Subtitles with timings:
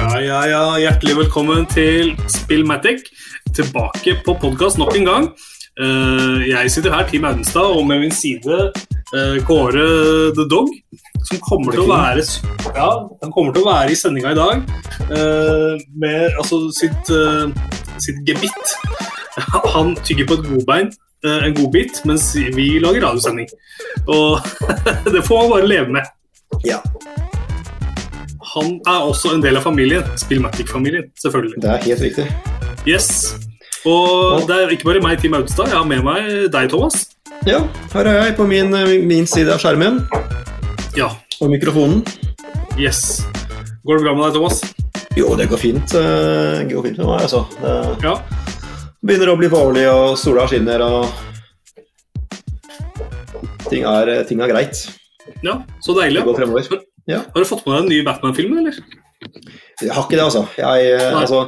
[0.00, 0.60] Ja, ja, ja.
[0.80, 3.02] Hjertelig velkommen til Spillmatic.
[3.52, 5.26] Tilbake på podkast nok en gang.
[5.76, 8.56] Eh, jeg sitter her, Team Audenstad, og med min side
[9.12, 9.84] eh, Kåre
[10.38, 10.72] the Dog.
[11.28, 12.24] Som kommer til å være
[12.72, 12.88] Ja,
[13.20, 14.62] han kommer til å være i sendinga i dag
[15.12, 17.12] eh, med altså sitt,
[18.00, 18.76] sitt gebitt.
[19.76, 20.88] Han tygger på et godbein,
[21.28, 23.52] en godbit, mens vi lager radiosending.
[24.08, 24.40] Og
[25.12, 26.08] det får man bare leve med.
[26.64, 26.80] Ja.
[28.50, 30.02] Han er også en del av familien.
[30.18, 31.60] Spillmatic-familien, selvfølgelig.
[31.62, 32.24] Det er helt riktig.
[32.88, 33.34] Yes.
[33.86, 35.70] Og det er ikke bare meg, Team Audstad.
[35.70, 37.04] Jeg har med meg deg, Thomas.
[37.46, 37.60] Ja,
[37.94, 38.74] her er jeg på min,
[39.06, 40.02] min side av skjermen.
[40.98, 41.12] Ja.
[41.38, 42.02] Og mikrofonen.
[42.74, 43.22] Yes.
[43.86, 44.58] Går det bra med deg, Thomas?
[45.14, 45.94] Jo, det går fint.
[45.94, 47.46] Det går fint med meg, altså.
[47.62, 48.18] Det ja.
[48.98, 51.06] begynner å bli vårlig, og sola skinner, og
[53.70, 54.88] ting er, ting er greit.
[55.46, 56.18] Ja, så deilig.
[56.24, 56.89] Det går fremover.
[57.10, 57.20] Ja.
[57.26, 58.98] Har du fått med deg den nye Batman-filmen, eller?
[59.80, 60.44] Jeg har ikke det, altså.
[60.56, 61.40] Jeg, altså,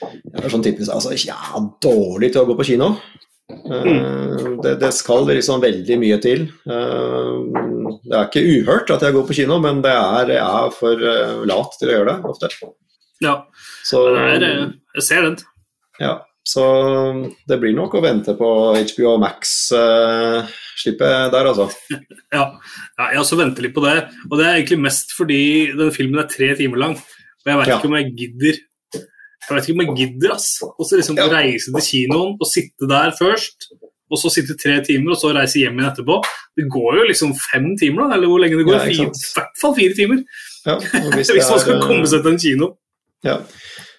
[0.00, 2.94] jeg er sånn typisk altså, Jeg er dårlig til å gå på kino.
[3.48, 4.58] Mm.
[4.60, 6.46] Det, det, skal liksom veldig mye til.
[6.64, 11.04] Det er ikke uhørt at jeg går på kino, men det er, jeg er for
[11.12, 12.50] eh, lat til å gjøre det ofte.
[13.24, 13.34] Ja,
[13.88, 14.44] så, er,
[14.98, 15.38] jeg ser den.
[15.98, 16.64] Ja, så
[17.48, 21.66] det blir nok å vente på HBO Max-slippet uh, der, altså.
[22.36, 22.44] Ja,
[22.96, 23.98] ja jeg også venter litt på det.
[24.30, 25.42] Og det er egentlig mest fordi
[25.76, 26.96] den filmen er tre timer lang.
[26.96, 27.76] Og jeg vet ja.
[27.76, 28.64] ikke om jeg gidder
[29.48, 30.48] jeg vet ikke om jeg gidder ass.
[30.66, 31.28] Og så liksom ja.
[31.32, 33.70] reise til kinoen og sitte der først.
[34.08, 36.18] Og så sitte tre timer, og så reise hjem igjen etterpå.
[36.56, 38.88] Det går jo liksom fem timer, da, eller hvor lenge det går.
[38.88, 40.22] I hvert fall fire timer.
[40.64, 40.76] Ja,
[41.12, 42.70] hvis, hvis man skal komme seg til en kino.
[43.26, 43.36] Ja.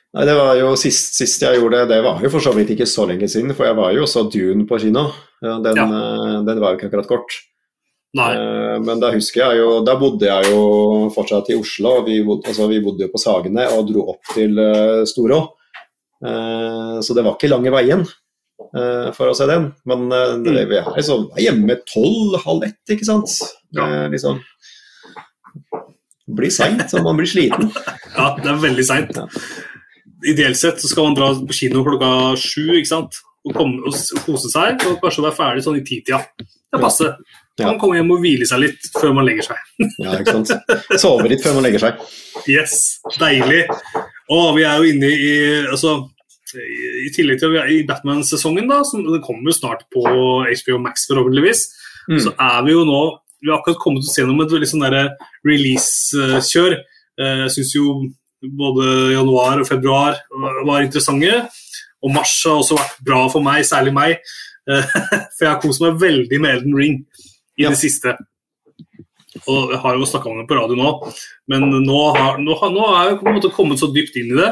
[0.10, 2.72] Nei, det var jo sist, sist, jeg gjorde det, det var jo for så vidt
[2.74, 5.06] ikke så lenge siden, for jeg var jo også Dune på kino.
[5.40, 5.86] Den, ja.
[5.86, 7.36] Eh, den var jo ikke akkurat kort.
[8.18, 8.32] Nei.
[8.34, 10.62] Eh, men da husker jeg jo Da bodde jeg jo
[11.14, 12.00] fortsatt i Oslo.
[12.08, 15.44] Vi bodde, altså, vi bodde jo på Sagene og dro opp til uh, Storå.
[16.20, 18.02] Så det var ikke lange veien
[19.16, 19.70] for å se den.
[19.88, 20.10] Men
[20.44, 23.38] det, vi er liksom hjemme tolv, halv ett, ikke sant.
[23.78, 24.10] Ja.
[24.12, 24.42] liksom
[26.36, 27.72] blir seint, så man blir sliten.
[28.18, 29.16] ja, det er veldig seint.
[30.28, 32.10] Ideelt sett så skal man dra på kino klokka
[32.40, 33.22] sju ikke sant?
[33.48, 36.22] og, komme, og kose seg og kanskje være ferdig sånn i titida.
[36.40, 37.16] Det passer.
[37.16, 37.40] passe.
[37.60, 39.64] Man kan komme hjem og hvile seg litt før man legger seg.
[40.04, 40.54] ja, ikke sant.
[41.02, 42.06] Sove litt før man legger seg.
[42.52, 42.76] Yes,
[43.18, 43.66] deilig.
[44.32, 45.34] Og vi er jo inne i
[45.66, 45.98] altså,
[46.54, 50.80] I tillegg til at vi er i Batman-sesongen, da, som det kommer snart på HBO
[50.84, 51.66] Max forhåpentligvis,
[52.12, 52.22] mm.
[52.28, 53.02] så er vi jo nå
[53.40, 54.88] Vi har akkurat kommet oss med et veldig sånn
[55.48, 56.74] release-kjør.
[56.76, 57.94] Eh, jeg syns jo
[58.44, 60.20] både januar og februar
[60.68, 61.44] var interessante.
[62.00, 64.20] Og mars har også vært bra for meg, særlig meg.
[64.70, 64.98] Eh,
[65.36, 67.00] for jeg har kost meg veldig med Elden Ring
[67.60, 67.74] i ja.
[67.74, 68.16] det siste.
[69.46, 70.92] Og jeg har jo snakka om det på radio nå,
[71.52, 74.34] men nå, har, nå, har, nå har jeg på en måte kommet så dypt inn
[74.34, 74.50] i det,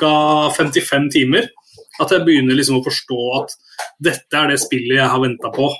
[0.00, 0.14] ca.
[0.56, 1.46] 55 timer,
[2.02, 3.54] at jeg begynner liksom å forstå at
[4.02, 5.70] dette er det spillet jeg har venta på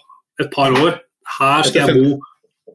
[0.40, 1.00] et par år.
[1.38, 2.20] Her skal jeg bo.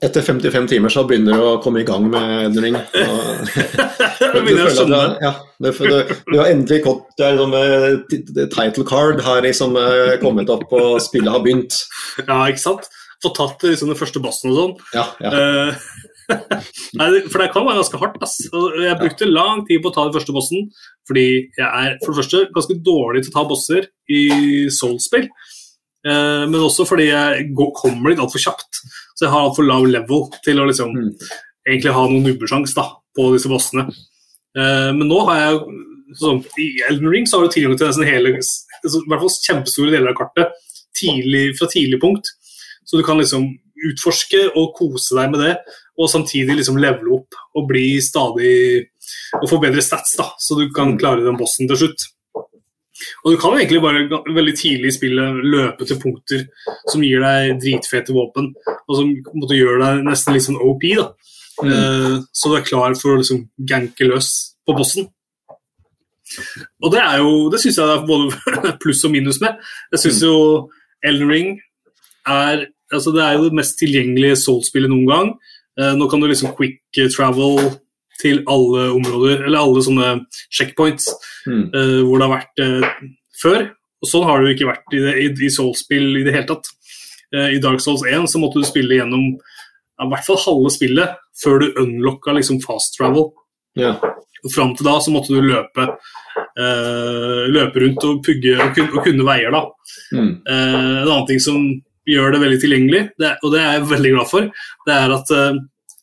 [0.03, 2.77] Etter 55 timer så begynner du å komme i gang med Elden Ring.
[2.93, 5.01] du, begynner å skjønne.
[5.23, 7.57] Ja, du, du, du, har endelig fått liksom,
[8.53, 9.73] title card har liksom
[10.21, 11.81] kommet opp, og spillet har begynt.
[12.27, 12.89] Ja, ikke sant
[13.23, 14.75] få tatt liksom, den første bossen og sånn.
[14.95, 15.31] Ja, ja.
[16.99, 18.17] Nei, for det kan være ganske hardt.
[18.25, 18.39] Ass.
[18.43, 20.67] Jeg brukte lang tid på å ta den første bossen,
[21.07, 24.23] fordi jeg er for det første ganske dårlig til å ta bosser i
[24.73, 25.29] Soul-spill.
[26.07, 28.81] Men også fordi jeg kommer litt altfor kjapt.
[29.17, 31.35] Så jeg har altfor lav level til å liksom, mm.
[31.67, 33.87] egentlig ha noen nubbesjanse på disse bossene.
[34.57, 35.61] Uh, men nå har jeg
[36.17, 39.93] sånn, I Elden Ring så har du tilgang til nesten hele, i hvert fall kjempestore
[39.93, 40.53] deler av kartet
[40.97, 42.29] tidlig, fra tidlig punkt.
[42.87, 43.49] Så du kan liksom
[43.87, 45.55] utforske og kose deg med det,
[45.97, 48.53] og samtidig liksom levele opp og bli stadig
[49.41, 50.99] og få bedre stats, da, så du kan mm.
[51.01, 52.07] klare den bossen til slutt.
[53.23, 54.05] Og du kan egentlig bare
[54.35, 56.45] veldig tidlig i spillet løpe til punkter
[56.89, 58.51] som gir deg dritfete våpen,
[58.87, 60.87] og som måte, gjør deg nesten litt sånn OP.
[60.97, 61.11] da.
[61.57, 61.69] Mm.
[61.69, 64.31] Uh, så du er klar for å liksom ganke løs
[64.67, 65.09] på bossen.
[66.83, 69.61] Og det er jo, det syns jeg det er både pluss og minus med.
[69.95, 70.35] Jeg syns jo
[71.05, 71.53] Elden Ring
[72.27, 75.33] er altså Det er jo det mest tilgjengelige Soul-spillet noen gang.
[75.79, 76.79] Uh, nå kan du liksom quick
[77.15, 77.59] travel
[78.21, 80.11] til alle områder, eller alle sånne
[80.53, 81.09] checkpoints,
[81.45, 81.63] mm.
[81.73, 83.05] uh, hvor det har vært uh,
[83.41, 83.67] før.
[84.01, 86.49] Og sånn har det jo ikke vært i, det, i, i Souls-spill i det hele
[86.49, 86.69] tatt.
[87.35, 89.35] Uh, I Dark Souls 1 så måtte du spille gjennom
[89.97, 93.31] i hvert fall halve spillet før du unlocka liksom fast travel.
[93.77, 93.97] Yeah.
[94.45, 95.87] Og Fram til da så måtte du løpe,
[97.49, 99.49] løpe rundt og pugge og kunne, og kunne veier.
[99.55, 99.63] da.
[100.13, 100.29] Mm.
[100.45, 101.65] En annen ting som
[102.05, 104.51] gjør det veldig tilgjengelig, det, og det er jeg veldig glad for,
[104.85, 105.33] det er at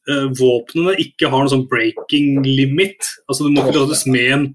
[0.09, 3.07] eh, våpnene ikke har noen sånn breaking limit.
[3.29, 4.47] Altså Du må ikke dras med en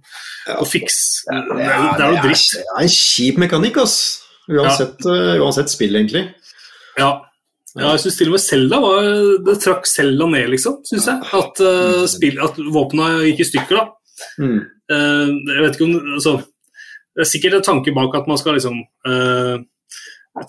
[0.57, 2.51] og fikse er- det er noe dritt.
[2.55, 3.97] Det er en kjip mekanikk, ass.
[4.49, 6.23] Uansett, eh, uansett spill, egentlig.
[6.97, 7.21] Ja.
[7.77, 9.03] ja jeg syns til og med Zelda var
[9.45, 10.79] Det trakk Zelda ned, liksom.
[10.83, 11.21] Synes jeg.
[11.33, 13.85] At, uh, spill, at våpnene gikk i stykker, da.
[14.41, 14.59] Mm.
[14.89, 16.33] Uh, jeg vet ikke om altså,
[17.15, 18.81] Det er sikkert en tanke bak at man skal liksom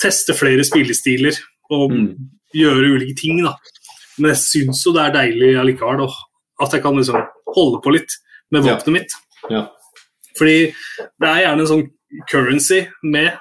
[0.00, 1.37] teste flere spillestiler
[1.70, 2.17] og Mm.
[2.55, 3.55] gjøre ulike ting, da.
[4.21, 6.07] Men jeg syns jo det er deilig allikevel,
[6.61, 7.21] at jeg kan liksom
[7.57, 8.17] holde på litt
[8.53, 9.17] med våpenet mitt.
[9.51, 9.67] Ja.
[10.39, 11.87] Fordi det er gjerne en sånn
[12.31, 13.37] currency med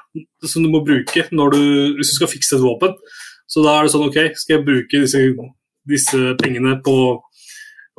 [0.46, 1.64] som du må bruke når du,
[1.98, 2.94] hvis du skal fikse et våpen.
[3.50, 5.24] Så da er det sånn OK, skal jeg bruke disse,
[5.90, 6.96] disse pengene på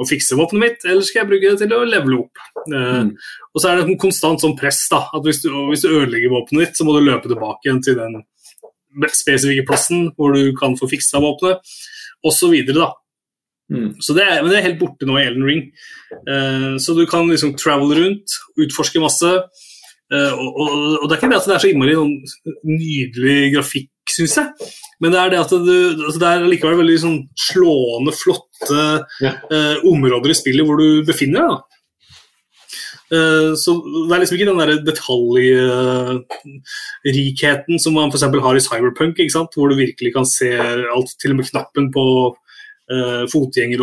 [0.01, 2.43] å fikse våpenet mitt, eller skal jeg bruke det til å levele opp?
[2.71, 2.75] Mm.
[3.11, 4.85] Uh, Og så er det en konstant sånn press.
[4.89, 7.83] da, at Hvis du, hvis du ødelegger våpenet ditt, så må du løpe tilbake igjen
[7.85, 8.23] til den
[9.15, 11.61] spesifikke plassen hvor du kan få fiksa våpenet,
[12.27, 12.55] osv.
[13.71, 13.91] Mm.
[14.03, 15.65] Så det er, men det er helt borte nå i Elden Ring.
[16.27, 19.35] Uh, så du kan liksom travel rundt, utforske masse.
[20.11, 22.17] Uh, og, og, og det er ikke det at det er så innmari noen
[22.67, 24.71] nydelig grafikk, syns jeg.
[25.01, 27.19] Men det er det at du, altså det er likevel veldig sånn
[27.49, 28.83] slående, flotte
[29.25, 29.31] Ja.
[29.49, 31.55] eh, områder i spillet hvor du befinner deg.
[31.55, 31.80] da.
[33.11, 33.73] Eh, Så
[34.09, 38.23] Det er liksom ikke den der detaljrikheten som man f.eks.
[38.23, 39.17] har i Cyberpunk,
[39.55, 42.05] hvor du virkelig kan se alt, til og med knappen på
[42.91, 43.25] uh,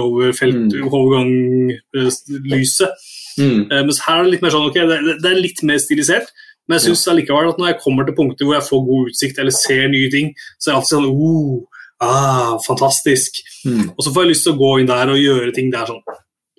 [0.03, 0.69] over Mm.
[0.91, 2.89] overgang-lyset.
[3.37, 3.61] Mm.
[3.71, 6.27] Eh, mens her er det litt mer sånn, ok, det, det er litt mer stilisert.
[6.67, 9.37] Men jeg syns allikevel at når jeg kommer til punkter hvor jeg får god utsikt
[9.39, 10.27] eller ser nye ting,
[10.59, 11.57] så er jeg alltid sånn oh,
[12.03, 13.31] ah, fantastisk.
[13.63, 13.85] Mm.
[13.95, 16.03] Og så får jeg lyst til å gå inn der og gjøre ting der sånn.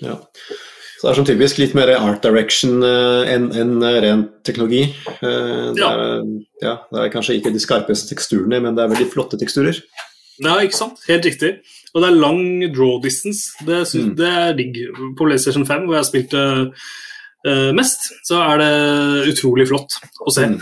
[0.00, 0.16] Ja.
[0.98, 4.80] Så det er som typisk litt mer art direction eh, enn enn, eh, ren teknologi.
[5.22, 6.24] Eh, det, er,
[6.64, 9.78] ja, det er kanskje ikke de skarpeste teksturene, men det er veldig flotte teksturer.
[10.42, 10.98] Ja, ikke sant?
[11.08, 11.52] Helt riktig.
[11.94, 12.42] Og det er lang
[12.74, 13.54] draw distance.
[13.66, 14.16] Det, synes, Mm.
[14.18, 14.76] det er digg.
[15.18, 19.94] På PlayStation 5, hvor jeg har spilt eh, mest, så er det utrolig flott
[20.26, 20.46] å se.
[20.50, 20.60] Mm.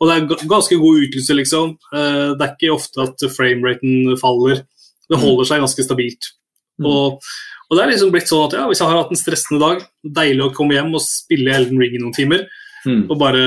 [0.00, 1.70] Og det er ganske god ytelse, liksom.
[1.94, 4.64] Uh, det er ikke ofte at frameraten faller.
[5.08, 5.22] Det Mm.
[5.22, 6.32] holder seg ganske stabilt.
[6.78, 6.86] Mm.
[6.90, 7.22] Og,
[7.70, 9.82] og det er liksom blitt sånn at ja, hvis jeg har hatt en stressende dag,
[10.04, 12.46] deilig å komme hjem og spille Elden Ring i noen timer,
[12.86, 13.10] Mm.
[13.10, 13.40] og bare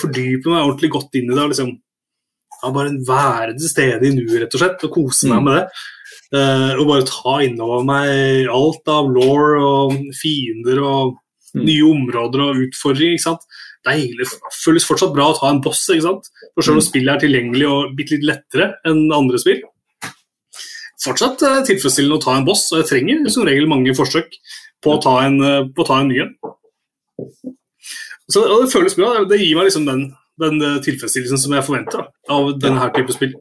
[0.00, 1.42] fordype meg ordentlig godt inn i det.
[1.44, 1.70] og liksom
[2.62, 5.44] ja, Bare være til stede i nuet, rett og slett, og kose meg Mm.
[5.44, 5.66] med det.
[6.34, 11.16] Uh, og bare ta innover meg alt av law og fiender og
[11.54, 11.64] Mm.
[11.64, 13.14] nye områder og utfordringer.
[13.14, 13.40] ikke sant?
[13.86, 14.26] Deilig.
[14.52, 16.24] Føles fortsatt bra å ta en boss, ikke sant?
[16.54, 16.90] For selv om Mm.
[16.90, 19.62] spillet er tilgjengelig og bitte litt lettere enn andre spill.
[21.04, 24.38] Fortsatt eh, tilfredsstillende å ta en boss, og jeg trenger som regel mange forsøk
[24.84, 26.32] på å ta en, eh, på å ta en ny en.
[28.32, 29.12] Så, det føles bra.
[29.28, 30.08] Det gir meg liksom den,
[30.40, 33.36] den eh, tilfredsstillelsen som jeg forventer da, av denne her type spill.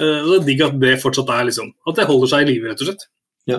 [0.00, 2.70] Og det er digg at det fortsatt er liksom At det holder seg i live,
[2.70, 3.02] rett og slett.
[3.50, 3.58] Ja.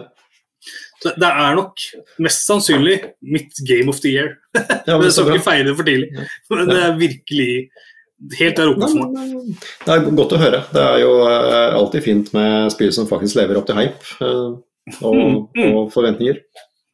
[1.04, 1.84] Det er nok
[2.22, 4.32] mest sannsynlig mitt game of the year.
[4.58, 6.10] Ja, Men jeg skal ikke feire det for tidlig.
[6.50, 7.52] Men det er virkelig
[8.40, 9.60] helt der oppe for meg.
[9.86, 10.64] Det er godt å høre.
[10.74, 14.62] Det er jo eh, alltid fint med spill som faktisk lever opp til hype og,
[15.02, 16.42] og, forventninger.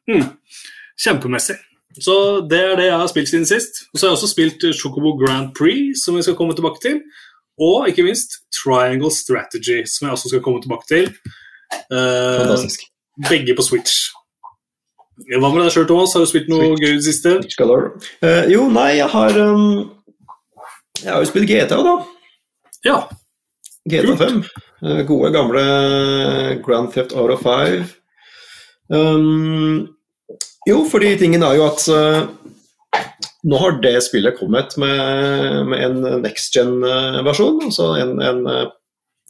[0.08, 0.20] mm.
[0.20, 0.28] forventninger.
[0.98, 1.58] Kjempemessig.
[1.98, 2.14] Så
[2.46, 3.82] det er det jeg har spilt siden sist.
[3.92, 7.00] Og så har jeg også spilt Chocobo Grand Prix, som vi skal komme tilbake til.
[7.58, 11.10] Og ikke minst Triangle Strategy, som jeg også skal komme tilbake til.
[11.90, 12.86] Eh, Fantastisk.
[13.28, 14.12] begge på Switch.
[15.26, 16.14] Hva med deg sjøl, Thomas?
[16.14, 16.84] Har du spilt noe Switch.
[16.84, 17.32] gøy i det siste?
[18.22, 19.88] Eh, jo, nei, jeg har um,
[21.02, 21.94] Jeg har jo spilt GTA, da.
[22.86, 22.98] Ja.
[23.88, 24.42] GTA 5.
[24.84, 25.62] Eh, gode, gamle
[26.64, 27.86] Grand Theft Auto 5.
[28.88, 29.88] Um,
[30.68, 32.28] jo, fordi tingen er jo at uh,
[33.46, 37.60] nå har det spillet kommet med, med en next gen-versjon.
[37.68, 38.66] Altså en, en, eh,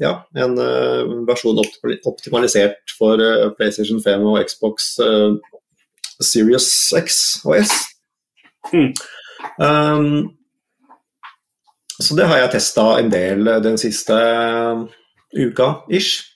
[0.00, 1.60] ja, en uh, versjon
[2.08, 5.36] optimalisert for uh, PlayStation 5 og Xbox eh,
[6.24, 7.74] Series X og S.
[8.72, 8.90] Mm.
[9.60, 10.08] Um,
[11.98, 14.82] så det har jeg testa en del eh, den siste eh,
[15.48, 16.28] uka, ish.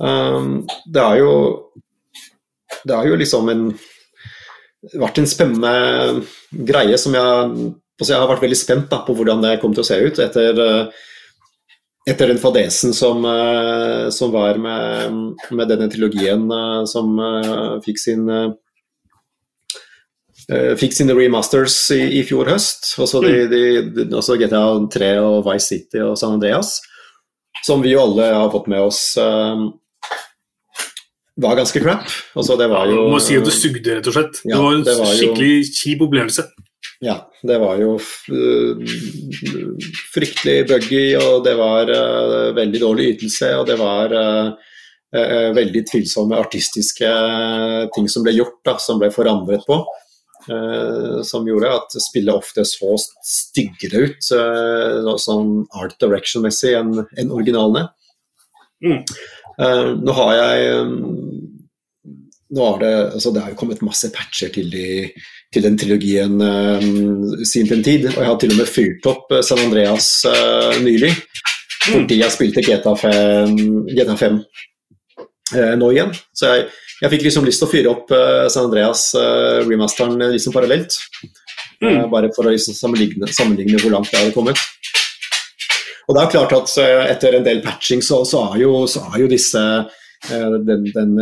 [0.00, 1.32] Um, det er jo
[2.80, 3.64] Det er jo liksom en
[4.96, 7.26] vært en spennende greie som jeg
[8.00, 10.20] altså Jeg har vært veldig spent da, på hvordan det kom til å se ut
[10.24, 11.02] etter, eh,
[12.08, 13.26] etter den fadesen som,
[14.16, 15.18] som var med,
[15.52, 16.48] med denne trilogien
[16.88, 17.20] som
[17.84, 18.24] fikk sin
[20.50, 22.94] uh, fikk the remasters i, i fjor høst.
[23.00, 23.64] Og så de, de,
[24.40, 26.78] GTA 3 og Vice City og San Andreas,
[27.66, 29.02] som vi jo alle har fått med oss.
[29.18, 29.70] Uh,
[31.40, 32.08] var ganske crap.
[32.36, 34.42] Altså, det var jo Du må si at det sugde, rett og slett.
[34.44, 36.48] Ja, det var en det var jo- skikkelig kjip opplevelse.
[37.00, 37.14] Ja,
[37.48, 38.96] det var jo uh,
[40.12, 44.18] fryktelig buggy, og det var uh, veldig dårlig ytelse, og det var
[45.10, 47.08] veldig tvilsomme artistiske
[47.96, 49.80] ting som ble gjort, da, som ble forandret på.
[50.50, 57.32] Uh, som gjorde at spillet ofte så styggere ut, uh, sånn art direction-messig, enn en
[57.34, 57.88] originalene.
[58.84, 59.02] Mm.
[59.60, 60.90] Uh, nå har jeg
[62.50, 65.10] nå har det, altså det har jo kommet masse patcher til, de,
[65.54, 69.06] til den trilogien um, sin til en tid, og jeg har til og med fyrt
[69.10, 71.12] opp San Andreas uh, nylig.
[71.80, 73.54] Fordi jeg spilte GTA 5,
[73.94, 76.10] GTA 5 uh, nå igjen.
[76.36, 76.66] Så jeg,
[77.00, 80.52] jeg fikk liksom lyst til å fyre opp uh, San Andreas uh, remasteren uh, liksom
[80.52, 80.96] parallelt.
[81.80, 84.60] Uh, bare for å liksom sammenligne, sammenligne hvor langt jeg hadde kommet.
[86.10, 86.72] Og det er klart at
[87.12, 89.60] etter en del patching så, så, er, jo, så er jo disse
[90.26, 91.12] den, den,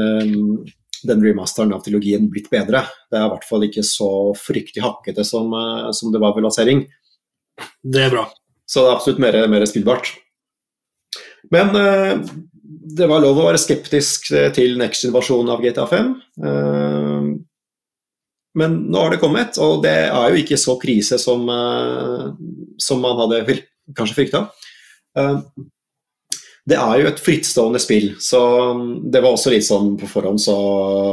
[1.05, 2.81] den remasteren av trilogien blitt bedre.
[3.13, 4.09] Det er i hvert fall ikke så
[4.41, 5.53] fryktelig hakkete som,
[5.93, 6.87] som det var ved lansering.
[7.85, 8.25] Det er bra.
[8.65, 10.09] Så det er absolutt mer, mer spillbart.
[11.53, 11.77] Men
[12.97, 16.13] det var lov å være skeptisk eh, til next-invasjonen av GTA 5.
[16.43, 17.31] Uh,
[18.59, 22.31] men nå har det kommet, og det er jo ikke så krise som, uh,
[22.81, 23.59] som man hadde
[23.97, 24.47] kanskje frykta.
[26.69, 28.41] Det er jo et frittstående spill, så
[29.09, 30.57] det var også litt sånn på forhånd så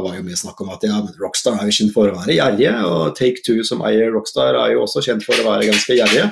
[0.04, 2.74] var jo mye snakk om at ja, Rockstar er jo kjent for å være gjerrige,
[2.84, 6.28] og Take Two som eier Rockstar er jo også kjent for å være ganske gjerrige.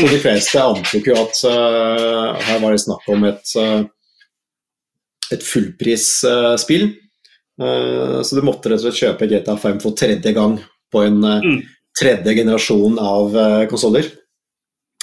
[0.00, 3.84] Og de fleste antok jo at uh, her var det snakk om et, uh,
[5.36, 6.88] et fullprisspill.
[7.60, 10.56] Uh, så du måtte rett og slett kjøpe GTA 5 for tredje gang
[10.92, 11.60] på en uh, Mm.
[11.98, 14.08] tredje generasjon av uh, konsoller.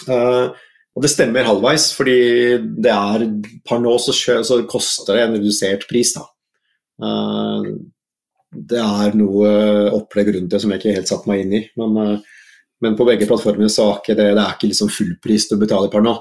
[0.10, 3.26] Og det stemmer halvveis, fordi det er
[3.68, 6.24] per nå så, så koster det en redusert pris, da.
[8.50, 9.52] Det er noe
[9.94, 11.62] opplegg rundt det som jeg ikke helt satt meg inn i.
[11.80, 12.18] Men,
[12.82, 15.92] men på begge plattformene så er ikke det, det er ikke liksom fullpris du betaler
[15.94, 16.16] per nå.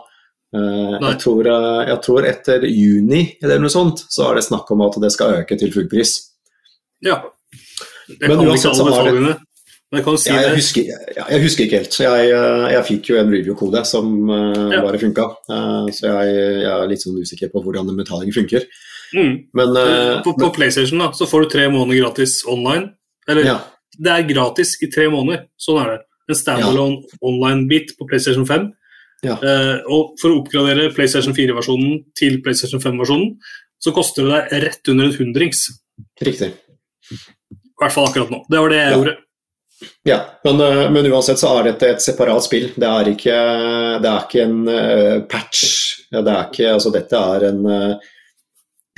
[0.57, 1.11] Nei.
[1.13, 4.81] jeg, tror, uh, jeg tror etter juni eller noe sånt, så er det snakk om
[4.87, 6.15] at det skal øke til fullpris.
[7.05, 7.19] Ja.
[8.09, 9.37] Jeg Men kan ikke uansett så har det-
[9.91, 10.57] Men jeg si Ja, jeg, det.
[10.57, 10.83] husker,
[11.17, 11.99] jeg, husker ikke helt.
[12.01, 14.29] Jeg, uh, jeg fikk jo en review-kode som
[14.73, 14.83] Ja.
[14.83, 18.65] bare funka, så jeg, er litt sånn usikker på hvordan den betalingen funker.
[19.15, 19.49] Mm.
[19.55, 22.93] Men, På, på PlayStation da, så får du tre måneder gratis online.
[23.29, 23.61] Eller ja,
[23.99, 25.47] det er gratis i tre måneder.
[25.61, 26.01] Sånn er det.
[26.29, 28.73] En standalone online-bit på PlayStation 5.
[29.27, 29.35] Ja.
[29.43, 33.33] Uh, og for å oppgradere PlayStation 4-versjonen til PlayStation 5-versjonen,
[33.83, 35.65] så koster det deg rett under en hundrings.
[36.23, 36.53] riktig.
[37.11, 38.45] I hvert fall akkurat nå.
[38.51, 38.97] Det var det jeg Ja.
[38.99, 39.17] gjorde.
[40.05, 42.73] Ja, men, uh, men uansett så er dette et separat spill.
[42.75, 43.37] Det er ikke,
[44.03, 45.61] det er ikke en uh, patch.
[46.11, 48.09] Det er ikke, altså dette er en, uh,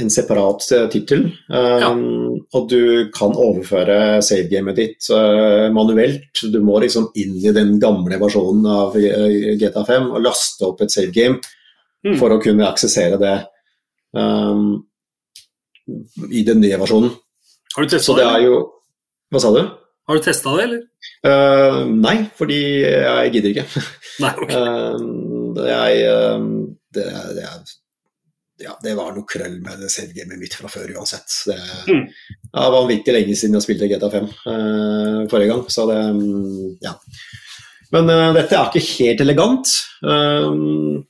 [0.00, 1.26] en separat uh, tittel.
[1.49, 6.42] Um, Og du kan overføre savegamet ditt uh, manuelt.
[6.52, 10.83] Du må liksom inn i den gamle versjonen av uh, GTA 5 og laste opp
[10.87, 11.40] et savegame
[12.00, 12.14] Mm.
[12.16, 13.35] for å kunne aksessere det
[14.16, 14.78] um,
[16.33, 17.11] i den nye versjonen.
[17.75, 18.30] Har du testa det det?
[18.38, 18.54] er jo
[19.28, 19.59] Hva sa du?
[20.09, 20.80] Har du testet det, eller?
[21.21, 22.57] Uh, nei, fordi
[22.88, 23.83] jeg gidder ikke.
[24.25, 24.54] Nei, ok.
[24.57, 26.49] Uh, jeg, uh,
[26.97, 27.04] det,
[27.37, 27.45] det,
[28.61, 31.29] ja, det var noe krøll med det savegamet mitt fra før uansett.
[31.49, 32.07] Det, Mm.
[32.07, 36.76] det var vanvittig lenge siden jeg spilte GTA 5 uh, forrige gang, så det um,
[36.85, 36.97] Ja.
[37.93, 39.73] Men uh, dette er ikke helt elegant.
[40.02, 41.00] Um,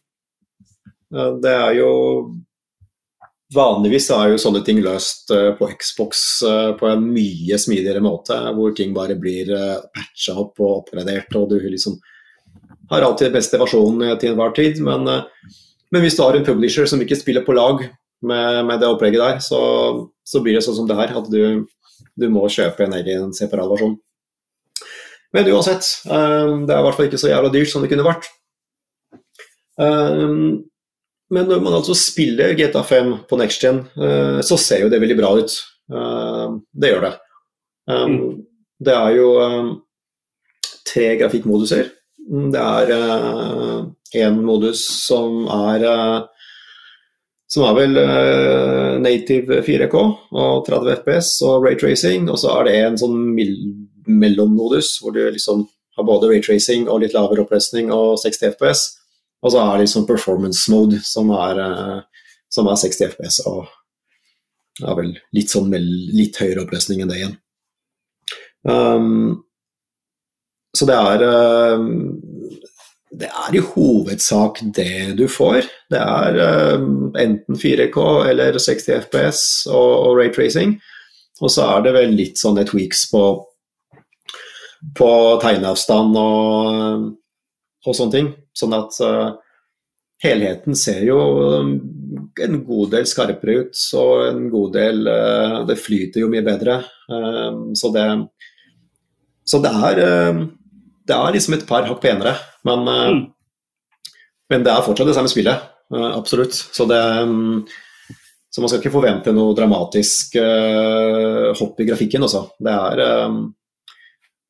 [1.14, 1.90] uh, det er jo
[3.50, 5.26] Vanligvis er jo sånne ting løst
[5.58, 6.20] på Xbox
[6.78, 9.50] på en mye smidigere måte, hvor ting bare blir
[9.90, 11.96] patcha opp og oppgradert, og du liksom
[12.92, 14.78] har alltid den beste versjonen til enhver tid.
[14.86, 15.02] Men,
[15.90, 17.82] men hvis du har en publisher som ikke spiller på lag
[18.22, 19.60] med, med det opplegget der, så,
[20.26, 21.66] så blir det sånn som det her, at du,
[22.20, 23.96] du må kjøpe en egen separat versjon.
[25.34, 28.06] Men uansett, um, det er i hvert fall ikke så jævla dyrt som det kunne
[28.06, 28.26] vært.
[29.80, 30.66] Um,
[31.30, 34.98] men når man altså spiller GTA 5 på next gen, uh, så ser jo det
[35.02, 35.54] veldig bra ut.
[35.90, 37.14] Uh, det gjør det.
[37.90, 38.20] Um,
[38.80, 39.26] Det er jo
[40.88, 41.90] tre grafikkmoduser.
[42.28, 42.92] Det er
[44.20, 46.20] én modus som er eh,
[47.50, 52.74] som er vel uh, native 4K og 30 FPS og raytracing, og så er det
[52.78, 53.16] en sånn
[54.06, 55.64] mellommodus hvor du liksom
[55.98, 58.84] har både raytracing og litt lavere oppløsning og 60 FPS.
[59.42, 63.66] Og så er det liksom performance mode, som er, uh, som er 60 FPS og
[64.86, 67.38] er vel litt, sånn litt høyere oppløsning enn det igjen.
[68.62, 69.40] Um,
[70.76, 71.84] så det er eh,
[73.20, 75.66] Det er i hovedsak det du får.
[75.90, 76.84] Det er eh,
[77.24, 80.76] enten 4K eller 60 FPS og, raytracing.
[81.40, 83.22] Og så er det vel litt sånne tweaks på,
[84.94, 85.12] på
[85.42, 87.08] tegneavstand og,
[87.86, 88.28] og sånne ting.
[88.54, 89.32] Sånn at uh,
[90.20, 91.18] helheten ser jo
[92.44, 96.82] en god del skarpere ut, og en god del uh, Det flyter jo mye bedre.
[97.08, 98.06] Uh, så det
[99.48, 100.04] Så det er
[101.10, 102.36] Det er liksom et par hakk penere,
[102.68, 103.20] men, mm.
[104.54, 105.70] men det er fortsatt det samme spillet.
[105.90, 106.54] absolutt.
[106.54, 107.64] Så det um,
[108.50, 112.42] så man skal ikke forvente noe dramatisk uh, hopp i grafikken også.
[112.58, 113.44] Det er, um,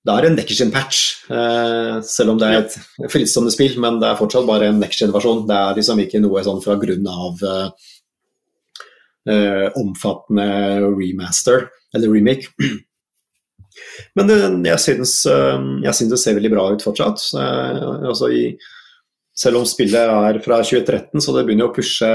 [0.08, 2.76] det er en next-gen-patch, uh, selv om det er et
[3.12, 3.76] frittstående spill.
[3.82, 5.44] Men det er fortsatt bare en next-gen-versjon.
[5.50, 7.68] Det er liksom ikke noe sånn fra grunn av uh,
[9.76, 10.48] omfattende
[10.96, 12.48] remaster, eller remake.
[14.18, 17.22] Men jeg syns, jeg syns, det ser veldig bra ut fortsatt.
[17.38, 18.44] Altså i,
[19.36, 22.10] selv om spillet er fra 2013, så det begynner å pushe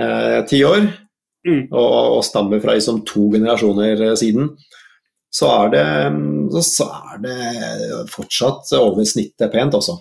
[0.00, 0.84] Eh, ti år,
[1.48, 1.62] mm.
[1.72, 4.52] og, og, stammer fra liksom to generasjoner eh, siden,
[5.34, 5.86] så er det,
[6.66, 7.40] så er det
[8.10, 9.98] fortsatt over snittet pent, også.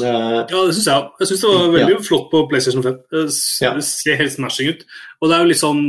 [0.00, 1.08] Uh, ja, det syns jeg.
[1.20, 2.02] Jeg syns det var veldig ja.
[2.02, 2.96] flott på PlayStation 5.
[3.14, 3.24] Det
[3.86, 4.80] ser helt smashing ut.
[5.20, 5.82] Og det er jo litt sånn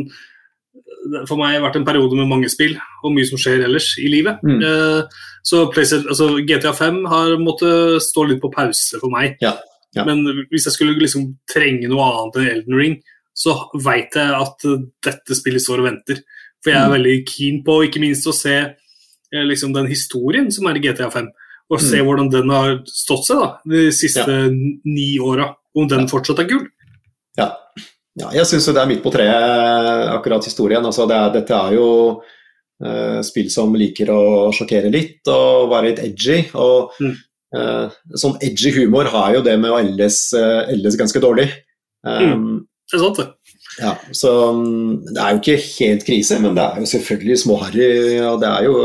[1.29, 4.41] For meg vært en periode med mange spill og mye som skjer ellers i livet.
[4.45, 4.61] Mm.
[4.63, 9.35] Uh, så altså, GTA 5 har måttet stå litt på pause for meg.
[9.43, 9.53] Ja.
[9.95, 10.03] Ja.
[10.07, 12.95] Men hvis jeg skulle liksom trenge noe annet enn Elden Ring,
[13.35, 14.65] så veit jeg at
[15.05, 16.21] dette spillet står og venter.
[16.63, 16.95] For jeg er mm.
[16.95, 21.11] veldig keen på ikke minst å se eh, liksom, den historien som er i GTA
[21.13, 21.29] 5.
[21.73, 22.07] Og se mm.
[22.07, 24.49] hvordan den har stått seg da, de siste ja.
[24.87, 25.51] ni åra.
[25.75, 26.65] Om den fortsatt er gul.
[27.39, 27.49] Ja.
[28.21, 30.85] Ja jeg syns det er midt på treet, akkurat historien.
[30.85, 34.21] Altså, det er, dette er jo uh, spill som liker å
[34.55, 36.43] sjokkere litt og være litt edgy.
[36.53, 37.15] og mm.
[37.55, 37.87] Uh,
[38.19, 41.45] sånn edgy humor har jo det med å elles, uh, eldes ganske dårlig.
[42.03, 42.57] Um, mm,
[42.91, 43.61] det er sant, det.
[43.79, 47.87] Ja, så um, Det er jo ikke helt krise, men det er jo selvfølgelig småharry,
[48.27, 48.75] og det er jo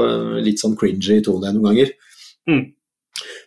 [0.45, 1.93] litt sånn cringy tone noen ganger.
[2.51, 2.63] Mm.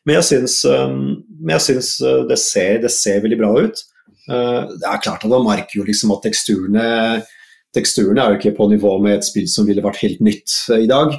[0.04, 1.96] Men jeg syns, um, jeg syns
[2.30, 3.84] det, ser, det, ser, veldig bra ut.
[4.30, 6.86] Uh, det er klart at man merker jo liksom at teksturene,
[7.76, 10.88] teksturene er jo ikke på nivå med et spill som ville vært helt nytt i
[10.90, 11.16] dag.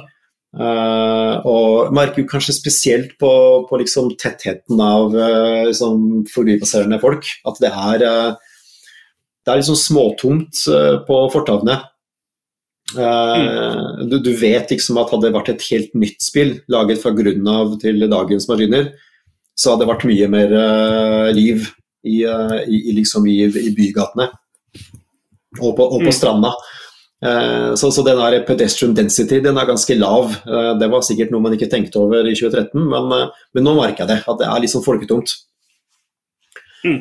[0.55, 3.29] Uh, og merker jo kanskje spesielt på,
[3.67, 7.27] på liksom tettheten av uh, liksom forbipasserende folk.
[7.45, 8.05] At det er,
[9.45, 10.65] det er liksom småtomt
[11.05, 11.83] på fortavene.
[12.95, 14.05] Mm.
[14.07, 17.49] Du, du, vet liksom at hadde det vært et helt nytt spill laget fra grunnen
[17.49, 18.91] av til dagens maskiner,
[19.57, 20.53] så hadde det vært mye mer
[21.33, 21.65] liv
[22.05, 24.29] i, i, liksom i, i bygatene
[25.61, 26.15] og på, og på mm.
[26.15, 26.53] stranda.
[27.25, 30.35] Eh, så, så den der pedestrian density den er ganske lav.
[30.45, 33.75] Eh, det var sikkert noe man ikke tenkte over i 2013, men, eh, men nå
[33.79, 34.21] merker jeg det.
[34.27, 35.37] At det er litt sånn folketungt.
[36.85, 36.99] Mm.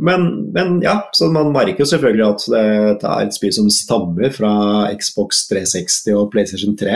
[0.00, 0.22] Men,
[0.54, 2.62] men, ja, så man merker jo selvfølgelig at det,
[3.02, 4.52] det, er et spill som stammer fra
[4.96, 6.94] Xbox 360 og PlayStation 3.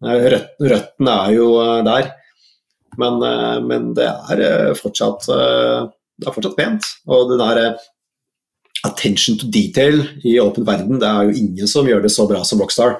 [0.00, 1.50] røtten er jo
[1.84, 2.08] der.
[2.96, 3.20] Men,
[3.68, 5.28] men det, er fortsatt,
[6.22, 6.92] det er fortsatt pent.
[7.10, 7.64] Og det der
[8.86, 12.42] attention to detail i åpen verden, det er jo ingen som gjør det så bra
[12.46, 12.96] som Rockstar.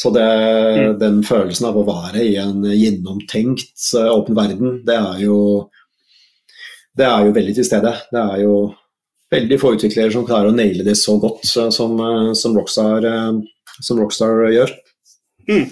[0.00, 0.94] Så det, mm.
[0.98, 5.38] den følelsen av å være i en gjennomtenkt uh, åpen verden, det er jo
[6.94, 7.92] det er jo veldig til stede.
[8.10, 8.56] Det er jo
[9.34, 11.98] veldig få utviklere som klarer å naile det så godt uh, som,
[12.38, 13.06] som, Rockstar,
[13.80, 14.74] som Rockstar gjør.
[15.50, 15.68] Mm.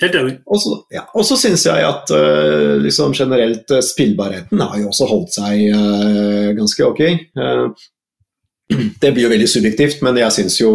[0.00, 0.38] Helt enig.
[0.48, 1.04] Og så ja,
[1.36, 6.86] syns jeg at uh, liksom generelt uh, spillbarheten har jo også holdt seg uh, ganske
[6.86, 7.02] ok.
[9.02, 10.72] det blir jo veldig subjektivt, men jeg syns jo,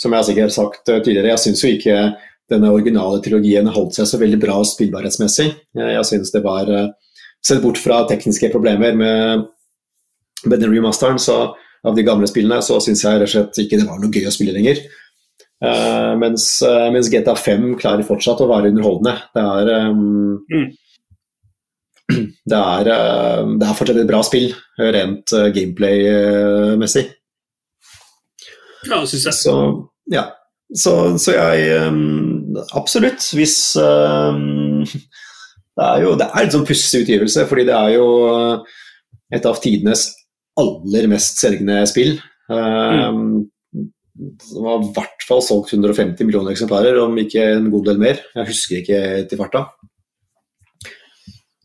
[0.00, 2.00] som jeg sikkert har sagt tidligere, jeg syns jo ikke
[2.50, 5.50] denne originale trilogien holdt seg så veldig bra spillbarhetsmessig.
[5.78, 6.70] jeg syns det var
[7.40, 9.44] Sett bort fra tekniske problemer med,
[10.44, 13.78] med den remasteren så, av de gamle spillene, så syns jeg rett og slett ikke
[13.80, 14.82] det var noe gøy å spille lenger.
[15.60, 19.12] Uh, mens, uh, mens, GTA 5 klarer fortsatt å være underholdende.
[19.36, 20.68] Det er, um, mm.
[22.52, 27.04] det, er uh, det er fortsatt et bra spill, rent gameplay-messig.
[28.88, 29.36] Ja, syns jeg.
[29.36, 29.54] Så,
[30.08, 30.24] ja.
[30.72, 33.26] så, så jeg um, Absolutt.
[33.36, 34.80] Hvis um,
[35.80, 38.06] Det er jo det er en sånn pussig utgivelse, fordi det er jo
[39.32, 40.08] et av tidenes
[40.60, 42.18] aller mest selgende spill.
[42.50, 43.46] Mm
[44.42, 48.20] som har i hvert fall solgt 150 millioner eksemplarer, om ikke en god del mer.
[48.36, 49.64] Jeg husker ikke til farta.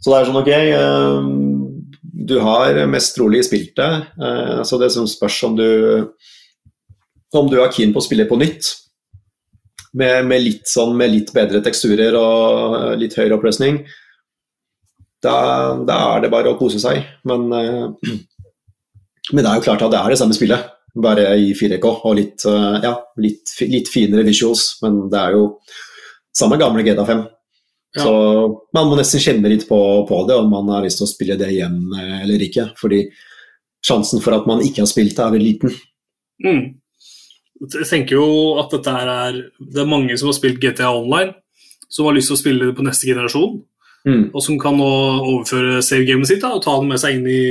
[0.06, 1.28] Så det er sånn, ok eh,
[2.30, 5.70] Du har mest trolig spilt det, eh, så det som spørs om du
[7.36, 8.70] om du er keen på å spille på nytt.
[9.96, 13.78] med, med, litt sånn, med litt bedre teksturer og eh, litt høyere oppløsning,
[15.24, 15.36] da,
[15.88, 17.00] da, er det bare å kose seg.
[17.24, 17.48] Men,
[19.34, 22.16] men, det er jo klart at det er det samme spillet, bare i 4K og
[22.18, 24.76] litt, uh, ja, litt, litt, finere visuals.
[24.84, 25.48] Men det er jo
[26.36, 27.26] samme gamle GTA5.
[27.96, 28.04] Ja.
[28.04, 28.14] Så
[28.76, 31.38] man må nesten kjenne litt på, på, det om man har lyst til å spille
[31.40, 32.70] det igjen eller ikke.
[32.80, 33.06] Fordi
[33.86, 35.78] sjansen for at man ikke har spilt det, er veldig liten.
[36.44, 36.66] Mm.
[37.64, 38.28] Jeg tenker jo
[38.60, 41.32] at dette er Det er mange som har spilt GTA Online,
[41.88, 43.62] som har lyst til å spille det på neste generasjon.
[44.06, 44.26] Mm.
[44.36, 44.90] Og som kan nå
[45.24, 47.46] overføre save-gamet sitt da, og ta det med seg inn i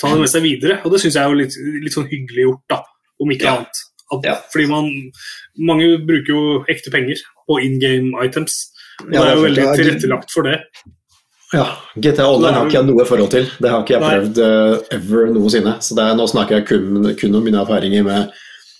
[0.00, 0.78] ta det med seg videre.
[0.84, 2.80] Og det syns jeg er jo litt, litt, sånn hyggelig gjort, da,
[3.22, 3.56] om ikke ja.
[3.58, 3.84] annet.
[4.14, 4.36] At, ja.
[4.52, 4.90] Fordi man,
[5.70, 8.52] mange bruker jo ekte penger på in game items.
[9.02, 10.58] Og ja, det er jo veldig tilrettelagt for det.
[11.54, 13.44] Ja, GTA Online har ikke jeg noe forhold til.
[13.62, 15.72] Det har ikke jeg prøvd uh, ever noensinne.
[15.84, 16.86] Så er, nå snakker jeg kun,
[17.20, 18.20] kun, om mine erfaringer med,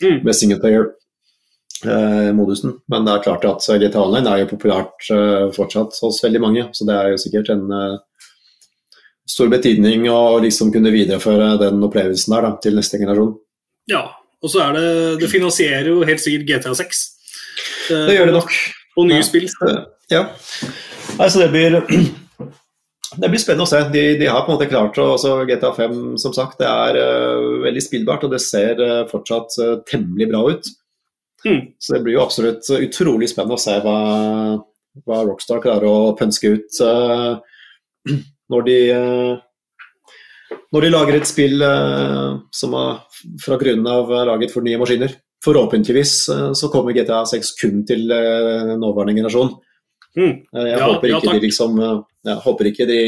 [0.02, 0.18] mm.
[0.26, 2.70] med singleplayer-modusen.
[2.74, 6.40] Uh, Men det er klart at GTA Online er jo populært uh, fortsatt hos veldig
[6.42, 6.62] mange.
[6.74, 8.02] Så det er jo sikkert en uh,
[9.28, 13.34] stor betydning å liksom kunne videreføre den opplevelsen der da, til neste generasjon.
[13.90, 14.04] Ja,
[14.44, 14.88] og så er det
[15.22, 17.04] Det finansierer jo helt sikkert GTA 6.
[17.88, 18.52] det gjør det nok.
[18.94, 19.26] Og nye ja.
[19.26, 19.48] spill.
[20.12, 20.26] Ja.
[21.18, 21.80] Altså, det blir
[23.22, 23.80] det blir spennende å se.
[23.94, 25.06] De, de har på en måte klart det.
[25.16, 29.58] Altså GTA 5 som sagt, det er uh, veldig spillbart, og det ser uh, fortsatt
[29.62, 30.70] uh, temmelig bra ut.
[31.44, 31.60] Mm.
[31.80, 33.98] Så det blir jo absolutt utrolig spennende å se hva,
[35.04, 36.80] hva Rockstar klarer å pønske ut
[38.54, 38.78] når de
[40.74, 41.62] når de lager et spill
[42.54, 45.12] som er fra grunnen av laget for nye maskiner.
[45.44, 46.14] Forhåpentligvis
[46.58, 49.52] så kommer GTA 6 kun til nåværende generasjon.
[50.14, 50.32] Mm.
[50.32, 51.78] Jeg, ja, håper ja, liksom,
[52.26, 52.98] jeg, håper ikke de,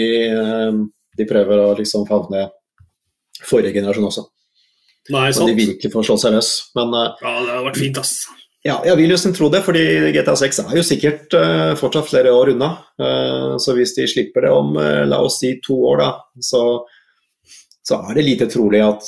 [1.18, 2.48] de prøver å liksom favne
[3.46, 4.26] forrige generasjon også.
[5.14, 5.46] Nei, sant.
[5.46, 6.50] Men de virkelig får slå seg løs.
[6.76, 8.14] Men, eh, ja, det har vært fint, ass.
[8.66, 9.83] Ja, jeg vil jo tro det, fordi
[10.16, 12.72] GTA 6 er jo sikkert uh, fortsatt flere år unna.
[12.98, 16.62] Uh, så hvis de slipper det om uh, la oss si to år, da, så
[17.87, 19.05] så er det lite trolig at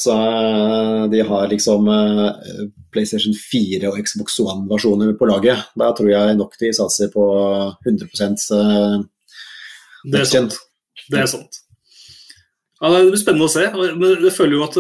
[1.11, 1.89] de har liksom
[2.95, 5.65] PlayStation 4 og Xbox One-versjoner på laget.
[5.75, 7.25] Da tror jeg nok de satser på
[7.83, 8.07] 100
[8.55, 9.01] uh,
[10.07, 10.55] Det er sant.
[11.11, 11.59] Det er sant.
[12.79, 13.67] Ja, det blir spennende å se.
[13.75, 14.79] Men jeg føler jo at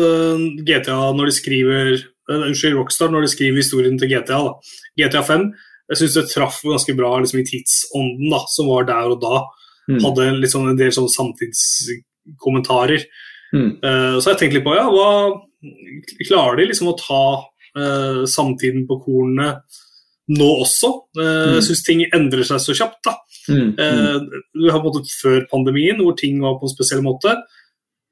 [0.70, 1.92] GTA, når de skriver
[2.28, 5.48] Unnskyld, Rockstar, når de skriver historien til GTA, da, GTA 5
[5.88, 9.42] jeg syns det traff ganske bra liksom, i tidsånden da, som var der og da.
[9.88, 10.00] Mm.
[10.04, 13.06] Hadde sånn, en del sånn samtidskommentarer.
[13.56, 13.70] Mm.
[13.80, 15.08] Uh, så jeg tenkte litt på ja, hva
[16.28, 19.54] klarer de liksom å ta uh, samtiden på kornene
[20.36, 20.92] nå også?
[21.16, 21.54] Uh, mm.
[21.56, 23.00] Jeg syns ting endrer seg så kjapt.
[23.08, 23.16] da.
[23.48, 23.70] Mm.
[23.80, 27.32] Uh, vi har på en måte før pandemien, hvor ting var på en spesiell måte.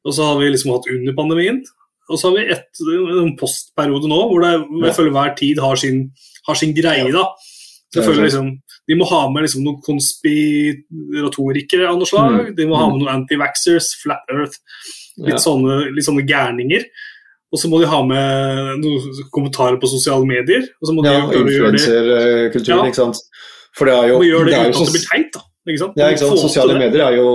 [0.07, 1.61] Og så har vi liksom hatt under pandemien.
[2.07, 2.69] Og så har vi et,
[3.23, 4.53] en postperiode nå hvor det,
[4.87, 5.99] jeg føler hver tid har sin,
[6.47, 7.11] har sin greie.
[7.15, 7.25] da.
[7.97, 8.47] Jeg føler liksom,
[8.87, 12.31] De må ha med liksom noen konspiratorikere av noe slag.
[12.37, 12.55] Mm.
[12.59, 14.57] De må ha med noen anti-vaxxers, flat earth.
[15.27, 16.83] Litt, sånne, litt sånne gærninger.
[17.55, 18.23] Og så må de ha med
[18.83, 19.01] noen
[19.35, 20.63] kommentarer på sosiale medier.
[20.79, 22.89] Og så må de ja, influenserkulturen, ja.
[22.91, 23.19] ikke sant.
[23.77, 25.41] For det er jo, gjør det, det er at det blir teit, da.
[25.67, 25.95] Ikke sant?
[25.99, 26.45] Ja, ikke sant?
[26.45, 27.27] Sosiale medier er jo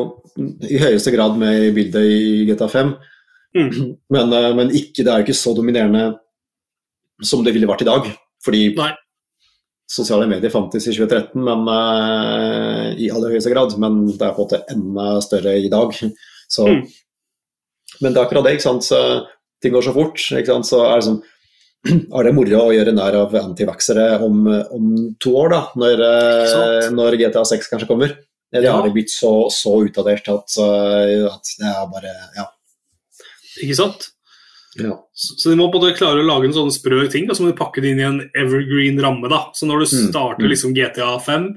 [0.72, 2.90] i høyeste grad med i bildet i GTA 5.
[3.58, 3.96] Mm.
[4.14, 6.12] Men, eh, men ikke, det er ikke så dominerende
[7.22, 8.08] som det ville vært i dag.
[8.42, 8.92] Fordi Nei.
[9.92, 14.42] sosiale medier fantes i 2013 men, uh, i aller høyeste grad, men det er på
[14.42, 15.94] en måte enda større i dag.
[16.50, 16.82] Så mm.
[18.02, 18.56] Men det er akkurat det.
[18.58, 18.88] ikke sant?
[18.88, 18.98] Så
[19.62, 20.18] ting går så fort.
[20.18, 20.66] ikke sant?
[20.66, 21.20] Så er det, sånn,
[22.18, 24.88] er det moro å gjøre nær av antivaxere om, om,
[25.22, 28.16] to år, da, når, eh, når GTA 6 kanskje kommer?
[28.52, 28.74] Eller ja.
[28.76, 32.50] har det blitt så, så utdatert at, at, det er bare Ja.
[33.62, 34.10] Ikke sant?
[34.80, 34.96] Ja.
[35.14, 37.52] Så, så de må både klare å lage en sånn sprø ting, og så må
[37.52, 39.32] de pakke det inn i en evergreen ramme.
[39.32, 39.44] da.
[39.58, 40.52] Så når du mm, starter mm.
[40.54, 41.50] liksom GTA 5,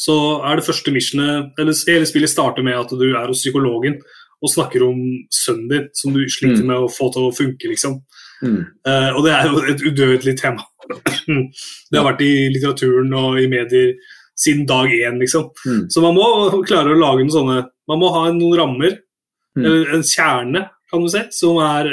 [0.00, 0.16] så
[0.48, 3.98] er det første missionet Eller hele spillet starter med at du er hos psykologen
[4.40, 5.00] og snakker om
[5.34, 6.70] sønnen din som du sliter mm.
[6.70, 7.98] med å få til å funke, liksom.
[8.40, 8.62] Mm.
[8.88, 10.64] Uh, og det er jo et udødelig tema.
[11.90, 13.92] det har vært i litteraturen og i medier
[14.40, 15.50] siden dag én, liksom.
[15.66, 15.82] Mm.
[15.92, 16.24] Så man må
[16.64, 17.58] klare å lage noen sånne
[17.90, 18.92] Man må ha noen rammer,
[19.58, 19.64] mm.
[19.96, 21.92] en kjerne, kan du si, som er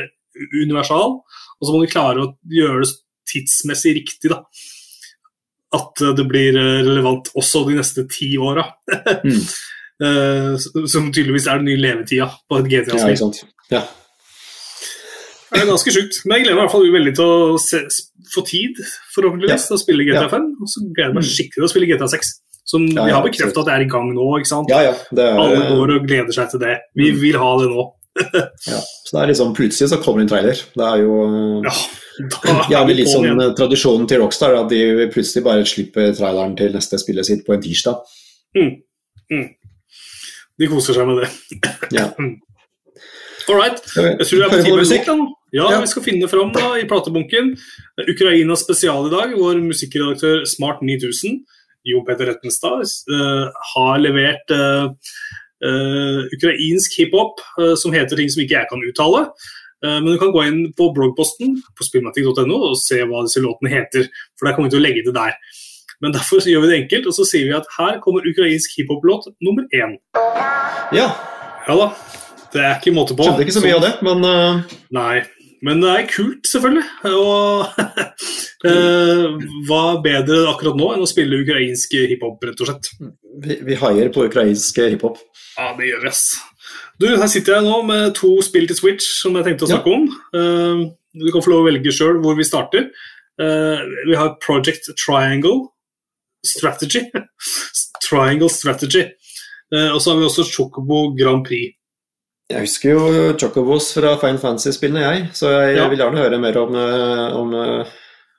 [0.64, 1.20] universal.
[1.58, 2.92] Og så må du klare å gjøre det
[3.28, 4.44] tidsmessig riktig, da.
[5.78, 8.68] At det blir relevant også de neste ti åra.
[9.24, 9.42] mm.
[9.98, 10.54] Uh,
[10.94, 13.48] som tydeligvis er den nye levetida på et GTA-spill.
[13.72, 13.86] Ja, ja.
[15.48, 16.20] Det er ganske sjukt.
[16.26, 17.80] Men jeg gleder meg i hvert fall veldig til å se,
[18.34, 18.82] få tid
[19.16, 19.70] forhåpentligvis ja.
[19.70, 20.50] til å spille GTA 5.
[20.60, 21.30] Og så gleder jeg meg mm.
[21.32, 22.34] skikkelig til å spille GTA 6.
[22.68, 24.26] Som vi har bekrefta at det er i gang nå.
[24.42, 24.72] ikke sant?
[25.16, 26.76] Alle går og gleder seg til det.
[27.00, 27.22] Vi mm.
[27.24, 27.86] vil ha det nå.
[28.72, 30.58] Ja, så det er liksom Plutselig så kommer en trailer.
[30.78, 31.18] Det er jo
[31.64, 31.74] Ja,
[32.72, 33.42] da er litt sånn igjen.
[33.46, 37.54] eh, tradisjonen til Rockstar, at de plutselig bare slipper traileren til neste spillet sitt på
[37.56, 38.02] en tirsdag.
[40.58, 41.30] De koser seg med det.
[42.00, 42.10] Ja.
[43.48, 43.78] All right.
[43.96, 45.06] Jeg tror det er på tide med musikk?
[45.56, 45.78] Ja, Ja.
[45.80, 47.54] vi skal finne fram da i platebunken.
[48.04, 49.36] Ukraina spesial i dag.
[49.40, 51.38] Vår musikkredaktør Smart 9000,
[51.88, 54.90] Jo Peter Rettenstad, uh, har levert eh, eh,
[56.38, 59.24] ukrainsk hiphop eh, som heter ting som ikke jeg kan uttale.
[59.86, 63.74] Eh, men du kan gå inn på bloggposten på spillmatic.no og se hva disse låtene
[63.74, 64.12] heter.
[64.38, 65.40] For der kommer vi til å legge det der.
[66.04, 68.76] Men derfor så gjør vi det enkelt, og så sier vi at her kommer ukrainsk
[68.78, 69.98] hiphop-låt nummer én.
[70.94, 71.10] Ja,
[71.68, 71.88] Ja da.
[72.54, 73.26] Det er ikke måte på.
[73.28, 74.76] skjønte ikke så mye av det, men uh...
[74.96, 75.18] Nei,
[75.66, 76.84] men det er kult, selvfølgelig.
[77.10, 77.80] Og
[78.70, 82.90] eh, hva bedre akkurat nå enn å spille ukrainsk hiphop, rett og slett.
[83.46, 85.20] vi, vi haier på ukrainsk hiphop.
[85.58, 86.24] Ja, det gjør vi, ass.
[87.02, 89.78] Du, her sitter jeg nå med to spill til Switch som jeg tenkte å Ja.
[89.78, 90.08] snakke om.
[90.34, 92.90] Uh, du kan få lov å velge sjøl hvor vi starter.
[93.42, 95.68] Uh, vi har Project Triangle
[96.46, 97.06] Strategy.
[98.08, 99.08] Triangle Strategy.
[99.68, 101.74] Og så har vi også Chocobo Grand Prix.
[102.48, 105.88] Jeg husker jo Chocobos fra Fine Fantasy-spillene, jeg, så jeg, Ja.
[105.92, 107.86] vil gjerne høre mer om, eh, om, eh,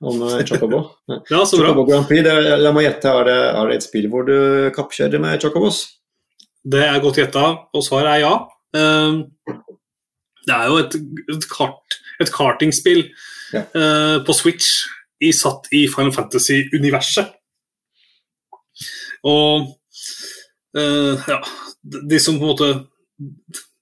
[0.01, 0.81] om eh, Chocobo.
[1.29, 1.67] Ja, så bra.
[1.69, 4.71] Chocobo Grand Prix, det, la meg gjette, er det, er det et spill hvor du
[4.77, 5.83] kappkjører med Chocobos?
[6.65, 7.45] Det er godt gjetta,
[7.77, 8.33] og svaret er ja.
[8.77, 9.21] Ehm,
[10.49, 10.95] Det er jo et,
[11.35, 13.11] et, kart, et kartingspill
[13.53, 13.63] Ja.
[14.25, 14.87] på Switch
[15.21, 17.29] i, satt i Final Fantasy-universet.
[19.25, 19.69] Og
[20.75, 21.39] ja,
[21.83, 22.69] de som på en måte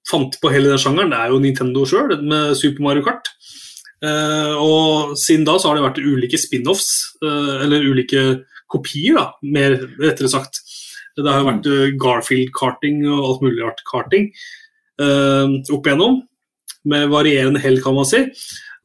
[0.06, 3.32] fant på hele den sjangeren, det er jo Nintendo sjøl, med Super Mario Kart.
[4.04, 6.90] Eh, og siden da så har det vært ulike spin-offs,
[7.24, 8.26] eh, eller ulike
[8.70, 10.60] kopier, da, mer rettere sagt.
[11.16, 14.28] Det har vært eh, Garfield-karting og alt mulig rart karting
[15.00, 16.20] eh, opp igjennom,
[16.86, 18.22] med varierende hell, kan man si.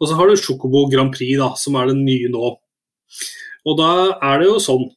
[0.01, 2.55] Og så har du Chocobo Grand Prix, da, som er den nye nå.
[3.69, 4.87] Og da er det jo sånn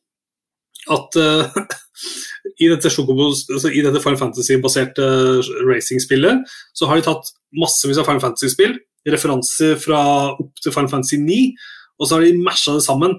[0.94, 1.58] at eh,
[2.62, 5.06] i dette, altså dette Final Fantasy-baserte
[5.68, 6.44] racingspillet,
[6.76, 8.76] så har de tatt massevis av Final Fantasy-spill,
[9.10, 11.40] referanser fra opp til Final Fantasy 9,
[11.98, 13.18] og så har de masha det sammen.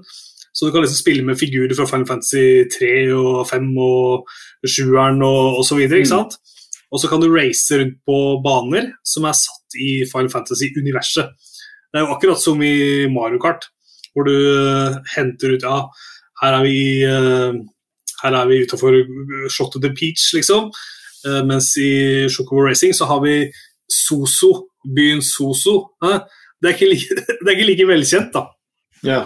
[0.56, 4.30] Så du kan liksom spille med figurer fra Final Fantasy 3 og 5 og
[4.64, 6.38] 7-eren og, og så videre, ikke sant?
[6.96, 11.34] Og så kan du race rundt på baner som er satt i Final Fantasy-universet.
[11.92, 13.68] Det er jo akkurat som i Mario Kart,
[14.16, 15.78] hvor du eh, henter ut Ja,
[16.42, 17.56] her er vi uh,
[18.24, 18.96] her er vi utafor
[19.52, 20.72] Shot to the Peach, liksom.
[21.26, 23.52] Eh, mens i Chocobo Racing så har vi
[23.92, 25.90] Soso, byen Soso.
[26.62, 28.46] Det, er like, det er ikke like velkjent, da.
[29.06, 29.22] Ja.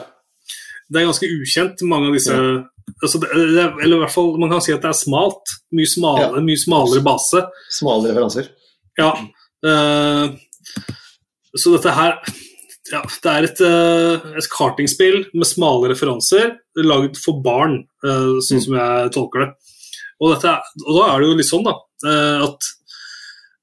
[0.90, 2.36] Det er ganske ukjent, mange av disse
[3.04, 5.52] altså det, er- Eller i hvert fall, man kan si at det er smalt.
[5.76, 7.44] Mye smalere, mye smalere base.
[7.78, 8.50] Smale referanser.
[8.98, 9.12] Ja.
[9.64, 10.34] Uh,
[11.56, 12.18] så dette her
[12.92, 18.64] ja, Det er et, eh, et kartingspill med smale referanser lagd for barn, eh, sånn
[18.64, 19.50] som jeg tolker det.
[20.20, 21.76] Og, dette, og da er det jo litt sånn da,
[22.06, 22.72] eh, at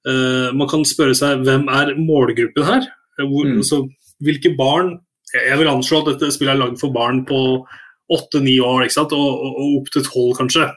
[0.06, 2.84] uh, man kan spørre seg hvem er målgruppen her?
[3.18, 3.58] Hvor, Mm.
[3.58, 3.80] altså,
[4.22, 5.00] hvilke barn
[5.34, 7.66] jeg vil anslå at dette spillet er lagd for barn på
[8.08, 9.12] åtte-ni år, ikke sant?
[9.12, 10.68] Og, og, og opp til tolv, kanskje.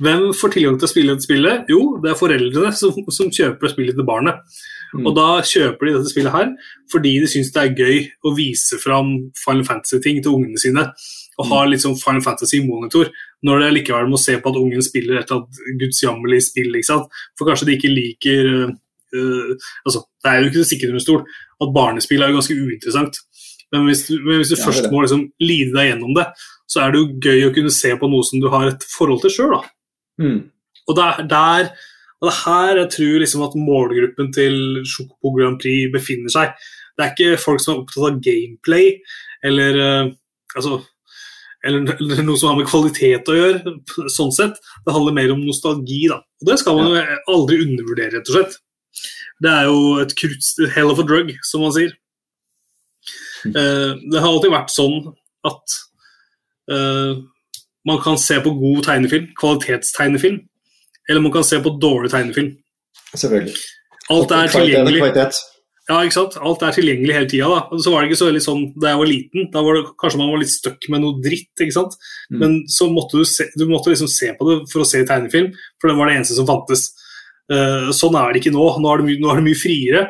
[0.00, 1.70] Hvem får tilgang til å spille dette spillet?
[1.70, 4.40] Jo, det er foreldrene som, som kjøper spillet til barnet.
[4.94, 5.04] Mm.
[5.06, 6.48] Og da kjøper de dette spillet her
[6.90, 10.86] fordi de syns det er gøy å vise fram Final Fantasy-ting til ungene sine.
[11.38, 13.12] Og ha litt sånn Final Fantasy-monitor
[13.46, 16.74] når det likevel må se på at ungen spiller et eller gudsjammerlig spill.
[16.74, 17.20] ikke sant?
[17.38, 21.22] For kanskje de ikke liker uh, altså, Det er jo ikke sikkert under stol
[21.60, 23.20] at barnespill er jo ganske uinteressant.
[23.70, 26.26] Men hvis du, men hvis du Ja, først må liksom lide deg gjennom det,
[26.70, 29.22] så er det jo gøy å kunne se på noe som du har et forhold
[29.24, 29.60] til sjøl.
[30.20, 30.42] Mm.
[30.88, 31.72] Og det er der
[32.20, 36.50] og det er her jeg tror liksom at målgruppen til Sjokopo Grand Prix befinner seg.
[36.92, 38.90] Det er ikke folk som er opptatt av gameplay
[39.48, 40.10] eller, eh,
[40.52, 40.82] altså,
[41.64, 43.72] eller, eller noe som har med kvalitet å gjøre.
[44.12, 44.60] sånn sett.
[44.84, 46.02] Det handler mer om nostalgi.
[46.12, 46.20] da.
[46.42, 48.60] Og Det skal man jo aldri undervurdere, rett og slett.
[49.40, 51.96] Det er jo et kruts, hell of a drug, som man sier.
[53.40, 54.98] Uh, det har alltid vært sånn
[55.48, 55.76] at
[56.68, 57.20] eh,
[57.88, 60.40] man kan se på god tegnefilm, kvalitetstegnefilm,
[61.08, 62.52] eller man kan se på dårlig tegnefilm.
[63.14, 63.54] Selvfølgelig.
[64.10, 65.00] Alt er tilgjengelig.
[65.90, 66.36] Ja, ikke sant?
[66.38, 67.48] Alt er tilgjengelig hele tida.
[67.50, 67.60] Da.
[67.74, 69.46] Og så var det ikke så veldig sånn da jeg var liten.
[69.50, 71.50] Da var det kanskje man var litt stuck med noe dritt.
[71.58, 71.96] ikke sant?
[72.30, 72.36] Mm.
[72.42, 75.48] Men så måtte du, se, du måtte liksom se på det for å se tegnefilm,
[75.80, 76.84] for det var det eneste som fantes.
[77.50, 78.68] Uh, sånn er det ikke nå.
[78.78, 80.04] Nå er det, mye- nå er det mye friere.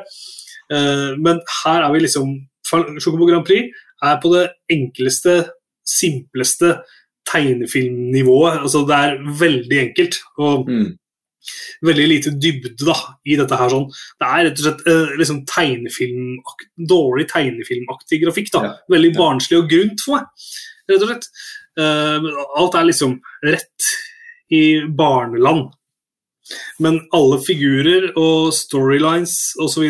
[0.69, 2.37] Uh, men her er vi liksom
[2.71, 3.73] Sjokobo Grand Prix
[4.05, 5.39] er på det enkleste,
[5.89, 6.77] simpleste
[7.31, 8.61] tegnefilmnivået.
[8.65, 10.19] Altså, det er veldig enkelt.
[10.39, 10.97] Og Mm.
[11.83, 12.95] veldig lite dybde da,
[13.27, 13.69] i dette her.
[13.69, 13.89] sånn.
[14.21, 16.37] Det er rett og slett eh, liksom tegnefilm,
[16.87, 18.51] dårlig tegnefilmaktig grafikk.
[18.53, 18.63] da.
[18.63, 20.27] Ja, Veldig barnslig og grunt for meg,
[20.91, 21.27] rett og slett.
[21.79, 22.21] Eh,
[22.61, 23.91] alt er liksom rett
[24.53, 25.71] i barneland.
[26.81, 29.87] Men alle figurer og storylines osv.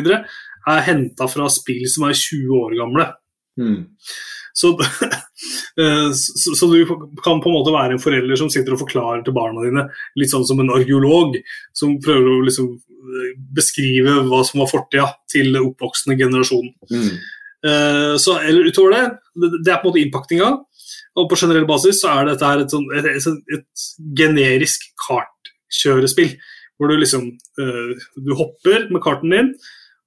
[0.69, 3.13] er henta fra spill som er 20 år gamle.
[3.59, 3.87] Mm.
[4.55, 4.77] Så,
[6.15, 6.79] så, så du
[7.25, 9.87] kan på en måte være en forelder som sitter og forklarer til barna dine,
[10.21, 11.39] litt sånn som en arkeolog,
[11.77, 16.73] som prøver å liksom eh, beskrive hva som var fortida til oppvoksende generasjon.
[16.93, 17.11] Mm.
[17.67, 19.05] Eh, Så eller utover det,
[19.65, 20.53] det er på en måte innpakninga.
[21.19, 23.85] Og på generell basis så er dette et, sånt, et, et, et
[24.17, 26.37] generisk kartkjørespill.
[26.79, 27.27] Hvor du liksom
[27.61, 29.51] eh, Du hopper med karten din,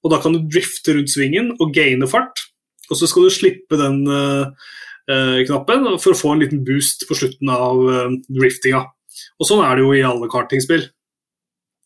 [0.04, 2.42] og da kan du drifte rundt svingen og gaine fart.
[2.90, 7.04] Og så skal du slippe den eh, eh, knappen for å få en liten boost
[7.08, 8.84] på slutten av eh, driftinga.
[9.38, 10.86] Og sånn er det jo i alle kartingspill.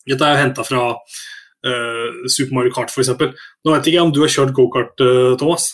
[0.08, 3.10] Dette er jo henta fra uh, Super Mario Kart f.eks.
[3.12, 5.70] Nå vet ikke jeg om du har kjørt gokart, uh, Thomas.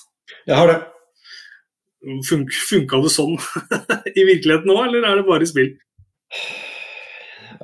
[0.49, 0.81] Jeg har det.
[2.27, 3.37] Fun funka det sånn
[4.19, 5.71] i virkeligheten nå, eller er det bare i spill?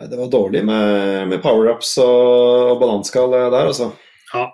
[0.01, 3.91] Det var dårlig med, med power-ups og, og balanseskall der, altså.
[4.31, 4.47] Ja,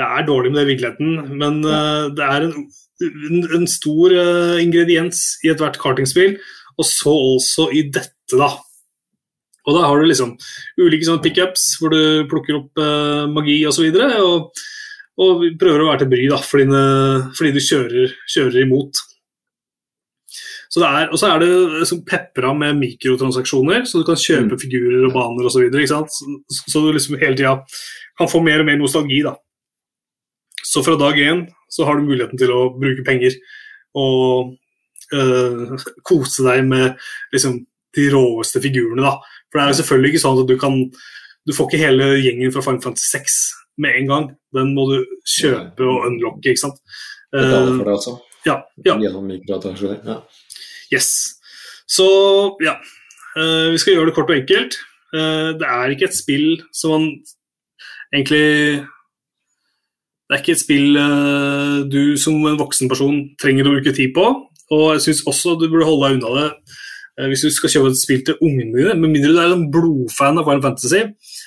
[0.00, 2.66] det er dårlig med det i virkeligheten, men uh, det er en,
[3.02, 6.38] en, stor eh, ingrediens i ethvert kartingspill,
[6.78, 8.48] og så også i dette, da.
[9.68, 10.32] Og da har du liksom
[10.80, 13.84] ulike sånne pickups hvor du plukker opp eh, magi osv.
[13.90, 14.64] Og, så og,
[15.18, 19.02] og prøver å være til bry da, fordi, det- fordi du kjører, kjører imot.
[20.68, 21.48] Så det er, og så er det
[21.80, 24.60] liksom pepra med mikrotransaksjoner, så du kan kjøpe Mm.
[24.60, 25.54] figurer og baner osv.
[25.56, 27.54] Så, videre, så, så du liksom hele tida
[28.18, 29.22] kan få mer og mer nostalgi.
[29.24, 29.32] da.
[30.68, 33.36] Så fra dag én så har du muligheten til å bruke penger
[33.96, 34.54] og
[35.16, 35.76] øh,
[36.06, 36.98] kose deg med
[37.32, 37.62] liksom,
[37.96, 39.04] de råeste figurene.
[39.04, 39.14] da.
[39.48, 40.82] For det er jo selvfølgelig ikke sånn at du kan
[41.48, 43.36] Du får ikke hele gjengen fra Final Fantasy 6
[43.80, 44.24] med en gang.
[44.52, 46.82] Den må du kjøpe og unlocke, ikke sant.
[47.32, 48.12] Betale for det, altså.
[48.44, 48.96] ja, ja.
[49.00, 50.02] Gjennom mikrotransaksjoner.
[50.04, 50.18] Ja.
[50.92, 51.08] Yes.
[51.88, 52.04] Så
[52.60, 52.74] ja.
[53.32, 54.76] Eh, vi skal gjøre det kort og enkelt.
[55.08, 57.06] Det er ikke et spill som man
[58.12, 58.84] egentlig
[60.28, 64.12] Det er ikke et spill eh, du som en voksen person trenger å bruke tid
[64.16, 64.26] på.
[64.76, 67.94] Og jeg syns også du burde holde deg unna det eh, hvis du skal kjøpe
[67.94, 68.96] et spill til ungene dine.
[69.00, 71.00] Med mindre du er en blodfan av Final Fantasy,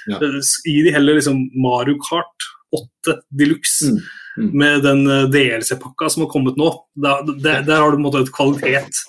[0.09, 0.17] Ja.
[0.17, 3.91] eh, gi de heller liksom Mario Kart 8 Deluxe.
[3.91, 4.01] Mm.
[4.39, 4.49] Mm.
[4.55, 5.01] Med den
[5.33, 6.69] DLC-pakka som har kommet nå.
[7.03, 9.01] Der, der, der har du på en måte et kvalitet.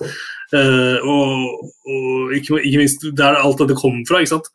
[0.52, 4.18] Uh, og, og ikke, ikke minst der alt dette kommer fra.
[4.20, 4.50] ikke sant?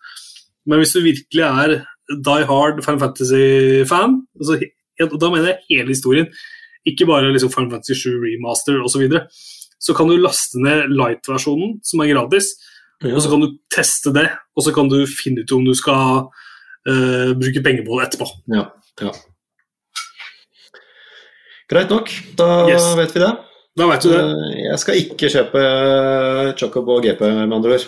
[0.67, 1.77] Men hvis du virkelig er
[2.11, 4.59] die hard Final Fantasy-fan, altså,
[4.99, 6.27] he- da mener jeg hele historien,
[6.87, 9.27] ikke bare liksom Final Fantasy 7 remaster osv., så, videre,
[9.79, 12.53] så kan du laste ned light-versjonen, som er gratis,
[13.05, 16.23] og så kan du teste det, og så kan du finne ut om du skal
[16.89, 18.25] uh, bruke penger på det etterpå.
[18.55, 18.63] Ja,
[19.03, 19.11] ja.
[21.69, 22.87] Greit nok, da Yes.
[22.95, 23.31] vet vi det.
[23.77, 24.21] Da vet du det.
[24.23, 27.85] Eh, Jeg skal ikke kjøpe eh, Chocobo GP, med andre ord.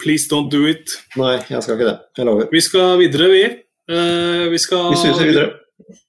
[0.00, 0.88] Please don't do it.
[1.18, 1.98] Nei, jeg skal ikke det.
[2.16, 2.48] Jeg lover.
[2.52, 3.42] Vi skal videre, vi.
[3.90, 5.50] Uh, vi skal Vi suser videre.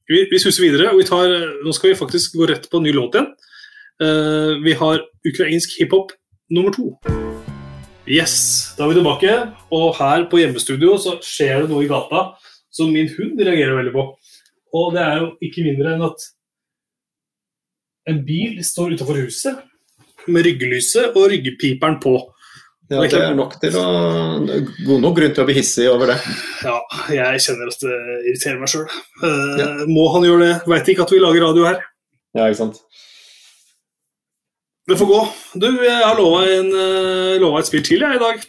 [0.08, 1.34] Vi, vi suser videre, og vi tar,
[1.66, 3.28] nå skal vi faktisk gå rett på en ny låt igjen.
[4.00, 6.14] Uh, vi har ukrainsk hiphop
[6.54, 6.94] nummer to.
[8.08, 8.38] Yes,
[8.78, 9.34] da er vi tilbake.
[9.76, 12.30] Og her på hjemmestudio så skjer det noe i gata
[12.72, 14.06] som min hund reagerer veldig på.
[14.80, 16.28] Og det er jo ikke mindre enn at
[18.08, 19.60] en bil står utenfor huset
[20.32, 22.16] med ryggelyset og ryggepiperen på.
[22.90, 23.86] Ja, det er nok til å
[24.88, 26.18] God nok grunn til å bli hissig over det.
[26.64, 26.78] Ja,
[27.12, 27.96] jeg kjenner at det
[28.30, 28.86] irriterer meg sjøl.
[29.92, 30.54] Må han gjøre det?
[30.72, 31.82] Veit ikke at vi lager radio her.
[32.38, 32.80] Ja, ikke sant.
[34.88, 35.20] Det får gå.
[35.60, 38.46] Du, jeg har lova, eh, et spill til jeg i dag.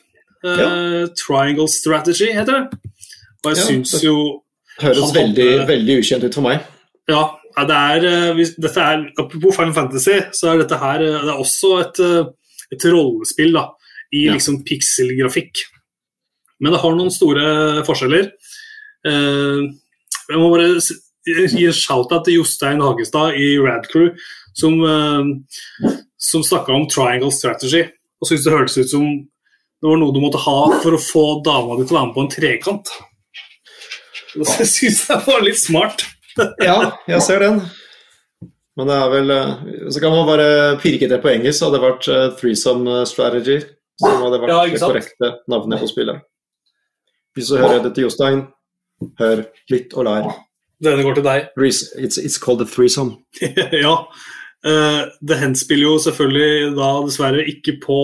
[0.47, 2.79] Eh, Triangle Strategy heter det.
[3.43, 4.43] Og jeg Ja, syns jo
[4.79, 6.61] Høres veldig, hadde- veldig, ukjent ut for meg.
[7.09, 7.25] Ja,
[7.57, 11.33] ja, det er, eh, dette er Apropos Final Fantasy, så er dette her eh, det
[11.35, 12.25] er også et, eh,
[12.71, 13.71] et rollespill da,
[14.13, 14.33] i Ja.
[14.35, 15.65] liksom pikselgrafikk.
[16.61, 18.33] Men det har noen store forskjeller.
[19.07, 19.61] Eh,
[20.29, 20.81] jeg må bare
[21.29, 24.15] gi en shout-out til Jostein Hagestad i Radcrew,
[24.55, 27.85] som, eh, som snakka om triangle strategy,
[28.21, 29.05] og syntes det hørtes ut som
[29.81, 32.15] det var noe du måtte ha for å få dama di til å være med
[32.17, 32.89] på en trekant.
[34.35, 36.03] Det syns jeg var litt smart.
[36.63, 37.61] Ja, jeg ser den.
[38.77, 39.55] Men det er vel eh,
[39.91, 43.65] Så kan man bare pirke det på engelsk, så hadde det vært threesome strategy.
[43.99, 46.23] Som hadde vært Ja, det korrekte navnet på spillet.
[47.35, 48.45] Hvis du hører det til Jostein,
[49.19, 50.29] hør litt og lær.
[50.83, 51.49] Denne går til deg.
[51.59, 53.19] It's, it's called a threesome.
[53.85, 53.95] ja.
[54.67, 58.01] Uh, det henspiller jo selvfølgelig da dessverre ikke på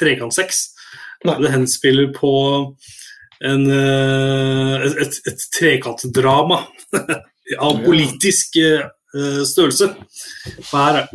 [0.00, 0.62] trekantseks.
[1.24, 2.32] Det henspiller på
[3.44, 6.62] en, uh, et, et, et trekantdrama
[7.60, 8.84] av politisk eh,
[9.46, 9.90] størrelse.
[10.70, 11.08] Her, er,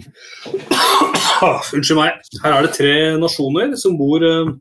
[1.75, 2.21] unnskyld meg.
[2.43, 4.53] Her er det tre nasjoner som bor eh,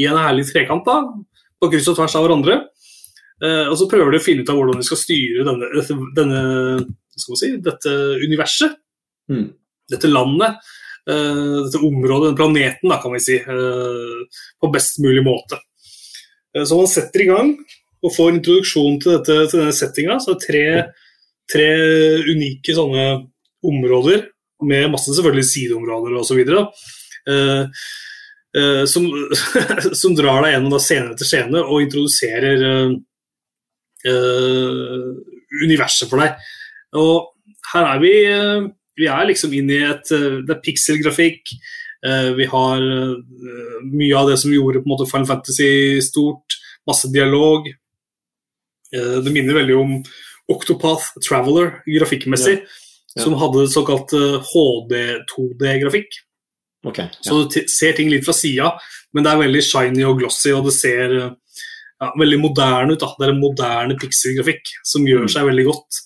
[0.00, 1.00] i en herlig trekant, da,
[1.60, 2.60] på kryss og tvers av hverandre.
[3.42, 5.84] Eh, og så prøver de å finne ut av hvordan de skal styre denne,
[6.16, 6.44] denne,
[7.18, 8.78] skal si, dette universet.
[9.32, 9.50] Mm.
[9.92, 10.62] Dette landet.
[11.10, 13.36] eh, dette området, denne planeten, da, kan vi si.
[13.36, 15.58] eh, på best mulig måte.
[16.54, 17.56] Eh, så man setter i gang
[18.02, 20.18] og får introduksjon til, dette, til denne settinga.
[20.22, 20.64] Så det er tre,
[21.52, 21.68] tre
[22.32, 23.06] unike sånne
[23.62, 24.26] områder
[24.66, 26.40] med masse selvfølgelig sideområder osv.
[27.28, 27.64] Uh,
[28.58, 29.08] uh, som,
[30.00, 32.94] som drar deg gjennom da, scene etter scene og introduserer uh,
[34.08, 35.10] uh,
[35.62, 36.48] universet for deg.
[36.98, 37.28] Og
[37.72, 41.54] her er vi uh, Vi er liksom inne i et uh, Det er pikselgrafikk.
[42.02, 42.80] Vi har
[43.86, 46.56] mye av det som vi gjorde på en måte Final Fantasy stort.
[46.82, 47.68] Masse dialog.
[48.90, 49.92] Det minner veldig om
[50.52, 52.62] Octopath Traveler grafikkmessig,
[53.12, 53.22] Ja.
[53.22, 56.20] som hadde såkalt uh, HD2D-grafikk.
[56.84, 57.30] Okay, Ja.
[57.30, 58.72] Så du ser ting litt fra sida,
[59.14, 61.34] men det er veldig shiny og glossy, og det ser eh,
[62.00, 62.98] ja, veldig moderne ut.
[62.98, 63.12] Da.
[63.18, 66.00] Det er en moderne pixel-grafikk som gjør seg veldig godt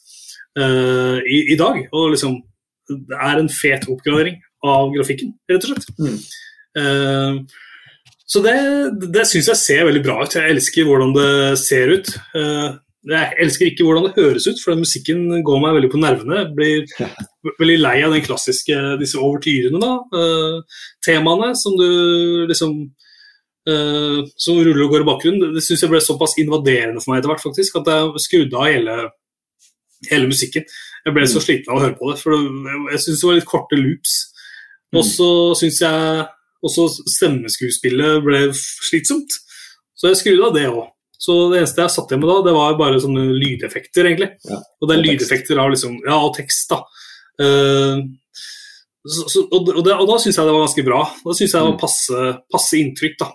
[0.58, 1.80] uh, i, i dag.
[1.96, 2.42] Og liksom,
[2.90, 4.36] det er en fet oppgradering
[4.66, 5.88] av grafikken, rett og slett.
[5.96, 6.18] Mm.
[6.76, 7.62] Uh,
[8.26, 8.56] så det,
[9.14, 10.34] det syns jeg ser veldig bra ut.
[10.34, 11.30] Jeg elsker hvordan det
[11.62, 12.08] ser ut.
[12.34, 12.72] Eh,
[13.06, 16.40] jeg elsker ikke hvordan det høres ut, for den musikken går meg veldig på nervene.
[16.40, 17.10] Jeg blir
[17.60, 19.92] veldig lei av den klassiske, disse overtyrene, da.
[20.10, 22.72] Uh, temaene som du liksom
[23.70, 25.44] uh, Som ruller og går i bakgrunnen.
[25.44, 28.58] Det, det syns jeg ble såpass invaderende for meg etter hvert, faktisk, at jeg skrudde
[28.58, 28.96] av hele,
[30.10, 30.66] hele musikken.
[31.06, 33.38] Jeg ble så sliten av å høre på det, for det, jeg syns det var
[33.38, 34.16] litt korte loops.
[34.96, 35.30] Og så
[35.62, 36.26] syns jeg
[36.66, 39.38] også stemmeskuespillet ble slitsomt,
[39.94, 40.86] så jeg skrudde av det òg.
[41.18, 44.30] Så det eneste jeg satt igjen med da, det var bare sånne lydeffekter, egentlig.
[44.50, 46.82] Ja, Og det er og lydeffekter av liksom Ja, og tekst, da.
[47.40, 48.04] Uh,
[49.06, 51.00] så, så, og, og, det, og da syns jeg det var ganske bra.
[51.22, 51.82] Da syns jeg det var Mm.
[51.82, 53.28] passe, passe inntrykk, da.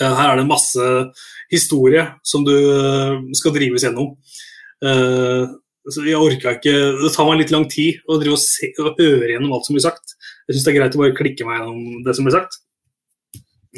[0.00, 0.84] Eh, her er det masse
[1.50, 4.12] historie som du eh, skal drives gjennom.
[5.88, 8.98] Så jeg orka ikke Det tar meg litt lang tid å drive og, se, og
[9.00, 10.14] høre gjennom alt som blir sagt.
[10.46, 12.58] Jeg syns det er greit å bare klikke meg gjennom det som blir sagt.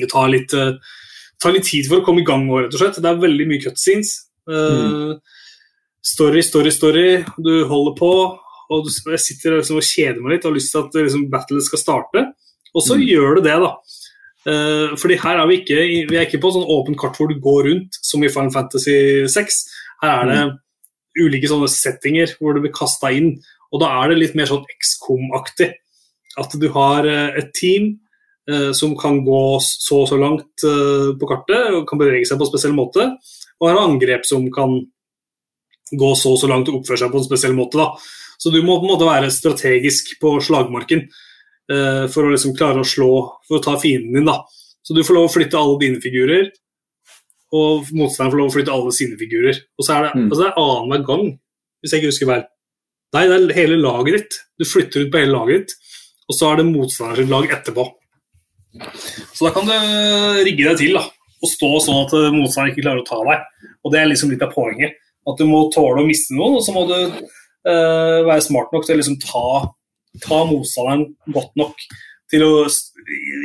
[0.00, 0.52] Det tar litt,
[1.42, 2.98] tar litt tid for å komme i gang nå, rett og slett.
[3.00, 4.10] Det er veldig mye cutscenes.
[4.50, 5.18] Mm.
[6.02, 7.08] Story, story, story.
[7.44, 8.10] Du holder på,
[8.70, 11.26] og du, jeg sitter liksom og kjeder meg litt og har lyst til at liksom,
[11.32, 12.26] battlet skal starte.
[12.74, 13.06] Og så Mm.
[13.08, 13.72] gjør du det, da.
[14.46, 17.38] Eh, fordi her er vi ikke vi er ikke på sånn åpent kart hvor du
[17.40, 19.64] går rundt, som i Final Fantasy 6.
[20.02, 20.58] Her er det
[21.20, 24.64] ulike sånne settinger hvor du blir kasta inn, og da er det litt mer sånn
[24.80, 25.74] XCOM-aktig.
[26.38, 28.09] At du har eh, et team eh,
[28.74, 32.46] som kan gå så og så langt eh, på kartet og kan bevege seg på
[32.46, 33.04] en spesiell måte,
[33.60, 34.78] og har angrep som kan
[35.90, 37.78] gå så og så langt og oppføre seg på en spesiell måte.
[37.80, 37.90] Da.
[38.40, 42.80] Så du må på en måte være strategisk på slagmarken eh, for å liksom klare
[42.80, 43.10] å slå,
[43.48, 44.30] for å ta fienden din.
[44.30, 44.38] Da.
[44.86, 46.48] Så du får lov å flytte alle dine figurer,
[47.50, 49.58] og motstanderen får lov å flytte alle sine figurer.
[49.78, 50.28] Og så er det, Mm.
[50.30, 51.24] altså det er annenhver gang,
[51.82, 52.44] hvis jeg ikke husker feil.
[53.12, 54.36] Nei, det er hele laget ditt.
[54.58, 55.74] Du flytter ut på hele laget ditt,
[56.30, 57.84] og så er det motstanderens lag etterpå.
[59.34, 59.74] Så da kan du
[60.46, 61.04] rigge deg til da,
[61.40, 63.70] og stå sånn at eh, motstanderen ikke klarer å ta deg.
[63.84, 64.98] Og det er liksom litt av poenget.
[65.28, 68.86] At du må tåle å miste noen, og så må du uh, være smart nok
[68.86, 69.48] til å liksom ta,
[70.24, 71.82] ta motstanderen godt nok
[72.30, 72.52] til å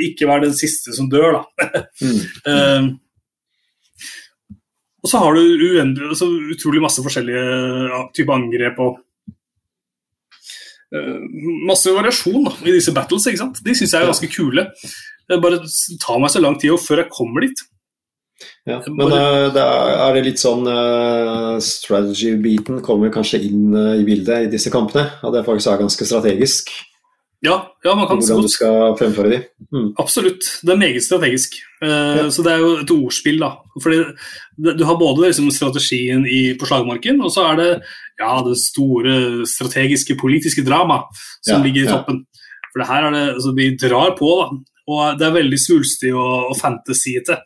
[0.06, 1.82] ikke være den siste som dør, da.
[2.00, 2.22] Mm.
[2.48, 2.94] uh,
[5.06, 7.42] og så har du uendelig, altså utrolig masse forskjellige
[7.92, 8.96] ja, typer angrep og
[10.96, 11.20] eh,
[11.70, 13.28] masse variasjon da, i disse battles.
[13.30, 13.62] ikke sant?
[13.62, 14.66] De syns jeg er ganske kule.
[15.30, 15.62] Det bare
[16.02, 17.64] tar meg så lang tid før jeg kommer dit.
[18.68, 24.02] Ja, men eh, det er, er det litt sånn eh, Strategy-biten kommer kanskje inn eh,
[24.02, 25.08] i bildet i disse kampene.
[25.22, 26.74] At det faktisk er ganske strategisk
[27.46, 29.40] Ja, ja man kan hvordan du skal fremføre de.
[29.70, 29.88] Mm.
[30.02, 30.50] Absolutt.
[30.66, 31.60] Det er meget strategisk.
[31.80, 32.26] Ja.
[32.34, 33.54] Så det er jo et ordspill, da.
[33.84, 37.72] Fordi det, du har både liksom, strategien i, på slagmarken, og så er det
[38.18, 41.04] ja, det store strategiske politiske drama
[41.46, 42.24] som ligger i toppen.
[42.72, 44.75] For det her er det, altså, Vi drar på, da.
[44.88, 47.40] Og det er veldig svulstig og, og fantasiete.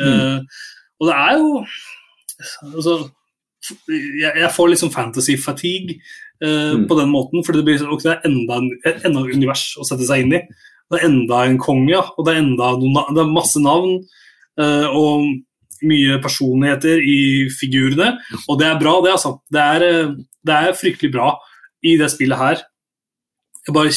[0.00, 0.38] Eh,
[1.00, 1.48] og det er jo
[2.64, 2.94] Altså
[3.90, 5.98] jeg, jeg får liksom fantasy fatigue
[6.40, 6.86] uh, Mm.
[6.88, 9.84] på den måten, for det blir okay, det er enda, en- enda et univers å
[9.84, 10.40] sette seg inn i.
[10.90, 14.00] Det er enda en konge, ja, og det er noen, det er masse navn
[14.60, 15.28] Uh, og
[15.86, 18.10] mye personligheter i figurene.
[18.50, 19.30] Og det er bra, det, altså.
[19.48, 19.84] Det er,
[20.44, 21.30] det er fryktelig bra
[21.86, 22.60] i det spillet her.
[23.66, 23.92] Jeg bare,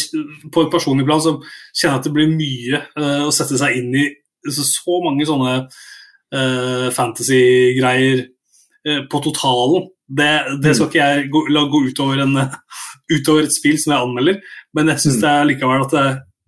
[0.51, 3.79] på et personlig plan så kjenner jeg at det blir mye uh, å sette seg
[3.79, 4.07] inn i
[4.43, 9.87] så, så mange sånne uh, fantasy-greier uh, på totalen.
[10.03, 10.31] Det,
[10.65, 12.35] det, skal ikke jeg gå, la gå utover, en,
[13.15, 14.41] utover, et spill som jeg anmelder,
[14.75, 15.47] men jeg syns mm.
[15.53, 16.07] likevel at det,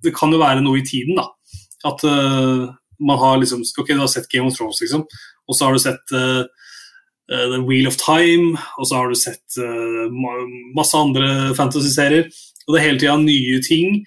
[0.10, 1.30] det, kan jo være noe i tiden, da.
[1.86, 2.02] At
[3.06, 5.04] man har liksom Ok, du har sett Game of Thrones, liksom,
[5.46, 9.60] og så har du sett The Wheel of Time, og så har du sett
[10.76, 12.28] masse andre fantasy-serier.
[12.66, 14.00] Og det er hele tida nye ting.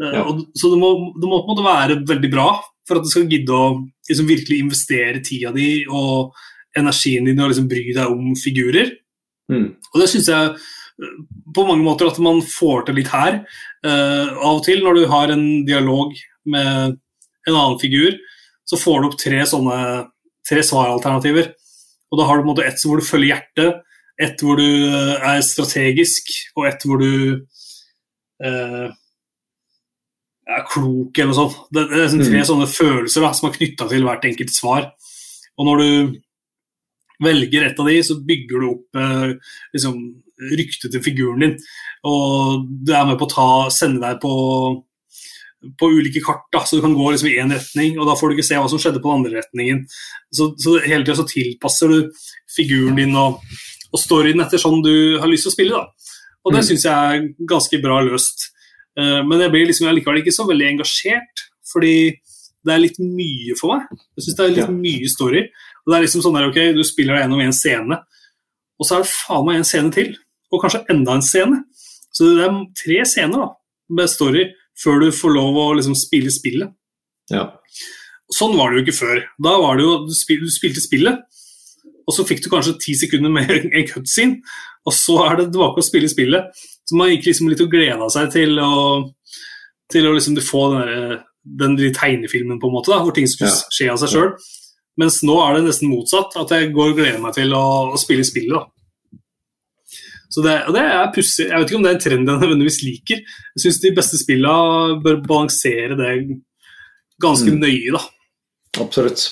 [0.00, 0.24] Ja.
[0.24, 2.50] Og, så det må, det må, på en måte være veldig bra
[2.88, 3.72] for at du skal gidde å
[4.08, 6.36] liksom, virkelig investere tida di og
[6.78, 8.94] energien din og liksom, bry deg om figurer.
[9.52, 9.72] Mm.
[9.92, 11.18] Og det syns jeg eh,
[11.56, 13.42] på mange måter at man får til litt her.
[13.86, 16.16] Uh, av og til når du har en dialog
[16.48, 16.96] med
[17.48, 18.16] en annen figur,
[18.68, 19.76] så får du opp tre sånne
[20.48, 21.52] tre svaralternativer.
[22.08, 23.84] Og da har du på en måte ett hvor du følger hjertet,
[24.18, 27.44] ett hvor du eh, er strategisk, og ett hvor du
[28.44, 28.88] uh,
[30.48, 31.58] er klok eller noe sånt.
[31.74, 32.48] Det, det er sånn tre mm.
[32.48, 34.88] sånne følelser da, som er knytta til hvert enkelt svar.
[35.58, 36.18] Og når du
[37.24, 39.96] velger et av de, så bygger du opp eh, liksom,
[40.58, 41.56] ryktet til figuren din.
[42.06, 44.32] Og du er med på å ta, sende deg på,
[45.80, 48.30] på ulike kart, da, så du kan gå liksom, i én retning, og da får
[48.30, 49.82] du ikke se hva som skjedde på den andre retningen.
[50.30, 53.42] Så, så hele tida så tilpasser du figuren din og,
[53.90, 55.82] og storyen etter sånn du har lyst til å spille.
[55.82, 56.07] da.
[56.48, 56.68] Og det mm.
[56.70, 58.48] syns jeg er ganske bra løst.
[58.98, 61.96] Eh, men jeg blir liksom likevel ikke så veldig engasjert, fordi
[62.66, 64.00] det er litt mye for meg.
[64.16, 64.70] Jeg syns det er litt ja.
[64.72, 65.44] mye story.
[65.84, 68.00] Og det er liksom sånn der, ok, Du spiller deg gjennom en scene,
[68.78, 70.16] og så er det faen meg en scene til.
[70.54, 71.62] Og kanskje enda en scene.
[72.14, 73.48] Så det er tre scener da,
[73.98, 76.70] med story før du får lov å liksom spille spillet.
[77.32, 77.50] Ja.
[78.32, 79.20] Sånn var det jo ikke før.
[79.44, 81.24] Da var det jo, du, spilte spillet,
[82.08, 84.40] og så fikk du kanskje ti sekunder med en cutscene,
[84.88, 86.62] og så er det tilbake å spille spillet.
[86.88, 88.72] Så man gikk liksom litt og gleda seg til å,
[89.92, 91.18] til å liksom få den,
[91.60, 94.32] den, den tegnefilmen, på en måte, da, hvor ting skulle skje av seg sjøl.
[94.98, 98.00] Mens nå er det nesten motsatt, at jeg går og gleder meg til å, å
[98.00, 98.56] spille spillet.
[98.56, 99.18] da.
[100.28, 101.46] Så det, og det er pussig.
[101.48, 103.20] Jeg vet ikke om det er en trend jeg nødvendigvis liker.
[103.54, 106.14] Jeg syns de beste spillene bør balansere det
[107.22, 107.60] ganske mm.
[107.62, 108.02] nøye, da.
[108.84, 109.28] Absolutt.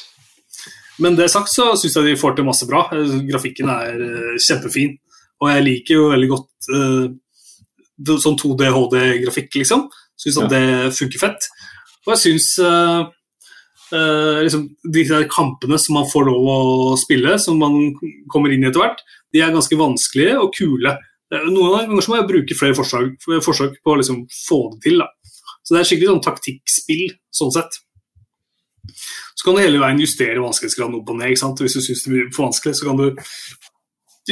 [1.03, 2.87] Men det sagt så syns jeg de får til masse bra.
[3.29, 4.97] Grafikken er uh, kjempefin.
[5.43, 9.87] Og jeg liker jo veldig godt uh, sånn 2D HD-grafikk, liksom.
[10.17, 10.55] Syns at ja.
[10.55, 11.49] det funker fett.
[12.07, 13.09] Og jeg syns uh,
[13.93, 17.77] uh, liksom, de der kampene som man får lov å spille, som man
[18.33, 20.97] kommer inn i etter hvert, de er ganske vanskelige og kule.
[21.51, 25.03] Noen ganger må jeg bruke flere forsøk, forsøk på å liksom, få det til.
[25.03, 25.11] Da.
[25.67, 27.81] Så det er skikkelig sånn taktikkspill, sånn sett.
[29.37, 31.37] Så kan du hele veien justere vanskelighetsgraden opp og ned.
[31.37, 33.09] Hvis du syns det blir for vanskelig, så kan du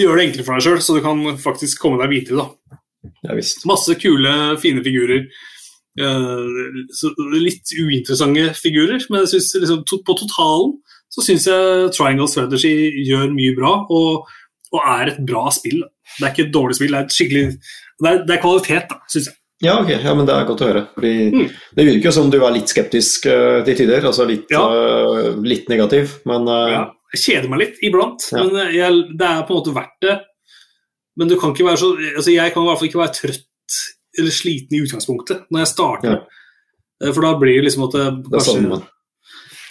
[0.00, 2.44] gjøre det enklere for deg sjøl, så du kan faktisk komme deg videre.
[2.44, 2.80] da.
[3.26, 3.36] Ja,
[3.68, 4.32] Masse kule,
[4.62, 5.26] fine figurer.
[5.94, 6.48] Uh,
[7.36, 10.72] litt uinteressante figurer, men jeg synes, liksom, på totalen
[11.14, 14.24] så syns jeg Triangle Strategy gjør mye bra, og,
[14.72, 15.84] og, er et bra spill.
[16.16, 17.44] Det er ikke et dårlig spill, det er, skikkelig,
[18.02, 19.38] det er, det er kvalitet, da, syns jeg.
[19.64, 20.84] Ja, ok, ja, men det er godt å høre.
[21.00, 21.48] Mm.
[21.48, 24.60] Det virker jo som du er litt skeptisk uh, til tider, altså litt, ja.
[24.60, 26.84] uh, litt negativ, men ja.
[27.14, 30.14] Jeg kjeder meg litt iblant, men jeg, det er på en måte verdt det
[31.16, 33.78] men du kan ikke være så altså Jeg kan i hvert fall ikke være trøtt
[34.14, 36.12] eller sliten i utgangspunktet når jeg starter.
[36.14, 37.10] Ja.
[37.10, 38.84] For da blir det liksom at det kanskje, Da sovner man.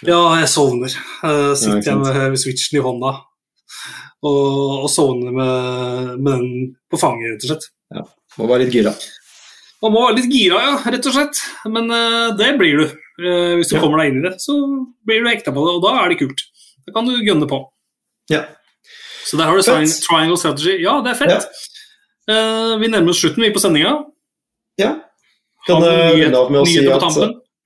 [0.04, 0.96] Ja, jeg sovner.
[1.24, 3.12] Jeg sitter ja, med, med switchen i hånda
[4.24, 7.66] og, og sovner med, med, den på fanget, rett og slett.
[7.92, 8.04] Ja,
[8.40, 8.92] Må være litt gira.
[9.84, 11.40] Man må være litt gira, ja, rett og slett.
[11.68, 12.84] Men uh, det blir du.
[13.20, 13.82] Uh, hvis du ja.
[13.82, 14.56] kommer deg inn i det, så
[15.04, 16.40] blir du hekta på det, og da er det kult.
[16.88, 17.60] Da kan du gønne på.
[18.32, 18.46] Ja.
[19.24, 19.98] Så der har du fett.
[20.06, 20.78] triangle strategy.
[20.80, 21.36] Ja, det er fett.
[21.36, 21.68] Ja.
[22.24, 23.98] Uh, vi nærmer oss slutten vi på sendinga.
[24.80, 24.94] Ja.
[25.68, 27.04] Kan jeg runde av med å si at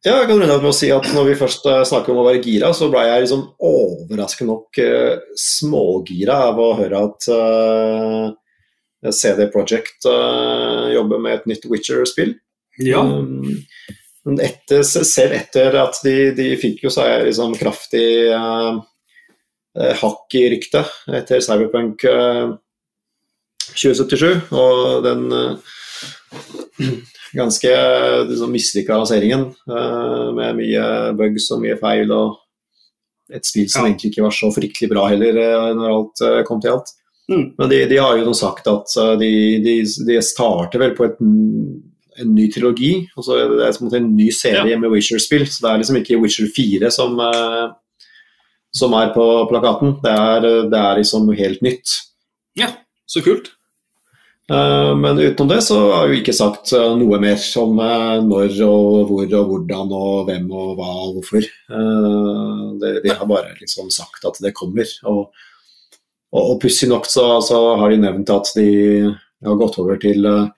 [0.07, 2.27] ja, jeg kan runde av med å si at når vi først snakker om å
[2.29, 4.79] være gira, så ble jeg liksom overraskende nok
[5.43, 8.29] smågira av å høre at uh,
[9.15, 10.07] CD Project
[10.93, 12.33] jobber med et nytt Witcher-spill.
[12.79, 13.01] Ja.
[13.03, 18.79] Um, etter, selv etter at de, de fikk jo seg liksom kraftig uh,
[20.03, 22.05] hakk i ryktet etter Cyberpunk
[23.75, 24.27] 2077.
[24.27, 25.57] Eh, og den uh,
[27.39, 27.73] ganske
[28.29, 30.85] liksom, mislykka lanseringen med mye
[31.19, 32.13] bugs og mye feil.
[32.15, 32.39] og
[33.29, 33.91] et spill som ja.
[33.91, 35.37] egentlig ikke var så fryktelig bra heller,
[35.77, 36.95] når alt kom til alt.
[37.29, 37.45] Mm.
[37.59, 39.31] Men de, de, har jo sagt at de,
[39.65, 39.75] de,
[40.09, 42.93] de starter vel på et, en ny trilogi.
[43.17, 44.81] Altså det er som en ny serie ja.
[44.81, 45.45] med Witcher-spill.
[45.47, 47.21] Så det er liksom ikke Witcher 4 som,
[48.81, 49.99] som er på plakaten.
[50.05, 51.99] Det er, det er liksom helt nytt.
[52.59, 52.73] Ja,
[53.07, 53.53] så kult.
[54.53, 58.55] Eh, men utenom det så har vi ikke sagt eh, noe mer om eh, når
[58.65, 61.45] og hvor og hvordan og hvem og hva og hvorfor.
[61.45, 64.89] Eh, de har bare liksom sagt at det kommer.
[65.11, 65.29] Og,
[66.35, 68.69] og, og pussig nok så, så har de nevnt at de
[69.45, 70.49] har gått over til eh,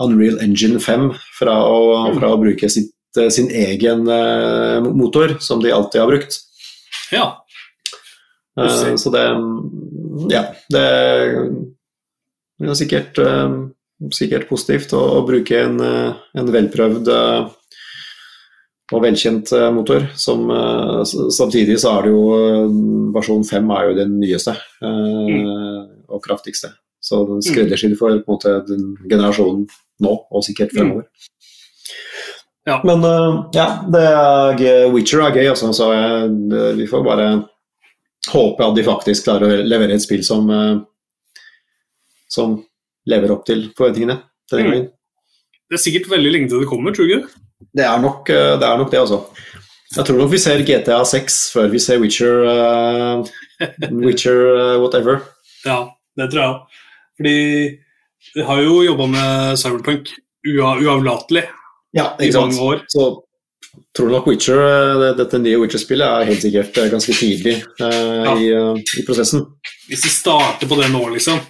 [0.00, 1.80] Unreal Engine 5 fra å,
[2.16, 6.40] fra å bruke sitt, eh, sin egen eh, motor, som de alltid har brukt.
[7.12, 7.26] Ja.
[8.58, 9.24] Uh, så det
[10.30, 10.42] Ja,
[10.72, 13.70] det er sikkert, uh,
[14.12, 17.50] sikkert positivt å, å bruke en, en velprøvd eh,
[18.90, 20.06] og velkjent eh, motor.
[20.18, 21.02] Som, eh,
[21.34, 22.78] samtidig så er det jo eh,
[23.16, 26.08] versjon 5 er jo den nyeste mm.
[26.10, 26.72] og kraftigste.
[27.00, 29.64] Så den skreddersyr for på en måte den generasjonen
[30.04, 31.06] nå, og sikkert fremover.
[32.68, 32.76] Ja.
[32.84, 33.02] Men
[33.56, 34.90] ja, det er.
[34.92, 36.28] Witcher er gøy, altså, så jeg,
[36.76, 37.28] vi får bare
[38.30, 40.50] håpe at de faktisk klarer å levere et spill som,
[42.30, 42.58] som
[43.08, 44.20] lever opp til forventningene
[44.50, 44.88] Mm.
[45.70, 47.28] Det er sikkert veldig lenge til det kommer, tror du ikke?
[47.76, 49.20] Det er nok eh, det, er nok det altså.
[49.96, 53.24] Jeg tror nok vi ser GTA 6 før vi ser Witcher, uh,
[54.06, 55.18] Witcher uh, whatever.
[55.66, 55.80] Ja,
[56.16, 56.76] det tror jeg òg.
[57.20, 57.34] Fordi
[58.36, 60.12] vi har jo jobba med Cyberpunk
[60.46, 61.42] ua uavlatelig
[61.96, 62.84] Ja, i mange år.
[62.88, 63.08] Så
[63.96, 64.60] tror du nok Witcher,
[65.02, 68.36] det- dette nye Witcher-spillet er helt sikkert ganske tidlig eh, Ja.
[68.38, 68.52] i,
[69.00, 69.42] i prosessen.
[69.88, 71.40] Hvis vi starter på det nå, liksom,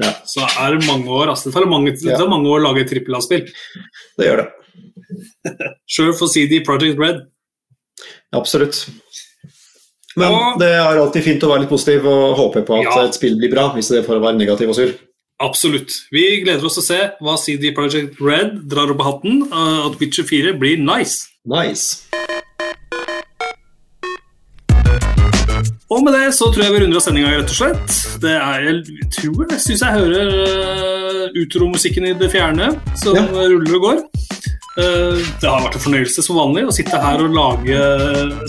[0.00, 0.14] Ja.
[0.24, 1.28] så er det mange år.
[1.34, 3.44] Altså, det tar mange, det tar mange år å lage et trippel A-spill.
[4.16, 4.48] Det gjør det.
[5.94, 7.22] Sjøl for CD Project Red.
[8.36, 8.86] Absolutt.
[10.16, 13.04] Men og, det er alltid fint å være litt positiv og håpe på at Ja.
[13.06, 14.92] et spill blir bra, hvis det får være negativ og sur.
[15.40, 15.94] Absolutt.
[16.12, 19.42] Vi gleder oss til å se hva CD Project Red drar opp av hatten.
[19.52, 21.28] uh, At Witcher 4 blir nice.
[21.48, 22.04] Nice.
[25.90, 27.94] Og med det så tror jeg vi runder av sendinga, rett og slett.
[28.22, 32.68] Det er, jeg tror jeg syns jeg hører uh, utromusikken i det fjerne
[33.00, 33.24] som Ja.
[33.32, 33.98] ruller og går.
[34.78, 37.80] Uh, det har vært en fornøyelse som vanlig å sitte her og lage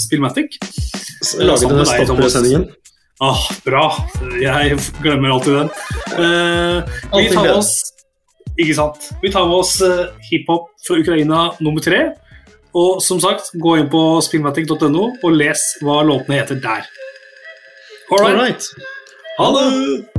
[0.03, 0.59] Spillmatic.
[1.41, 2.69] Lage denne med deg,
[3.21, 3.83] Ah, bra.
[4.41, 5.67] Jeg glemmer alltid den.
[6.17, 7.69] Eh, vi tar med oss
[8.57, 9.11] Ikke sant.
[9.21, 12.01] Vi tar med oss eh, hiphop fra Ukraina nummer tre.
[12.73, 16.89] Og som sagt, gå inn på spillmatic.no og les hva låtene heter der.
[18.11, 18.65] All right.
[19.37, 20.10] Ha det!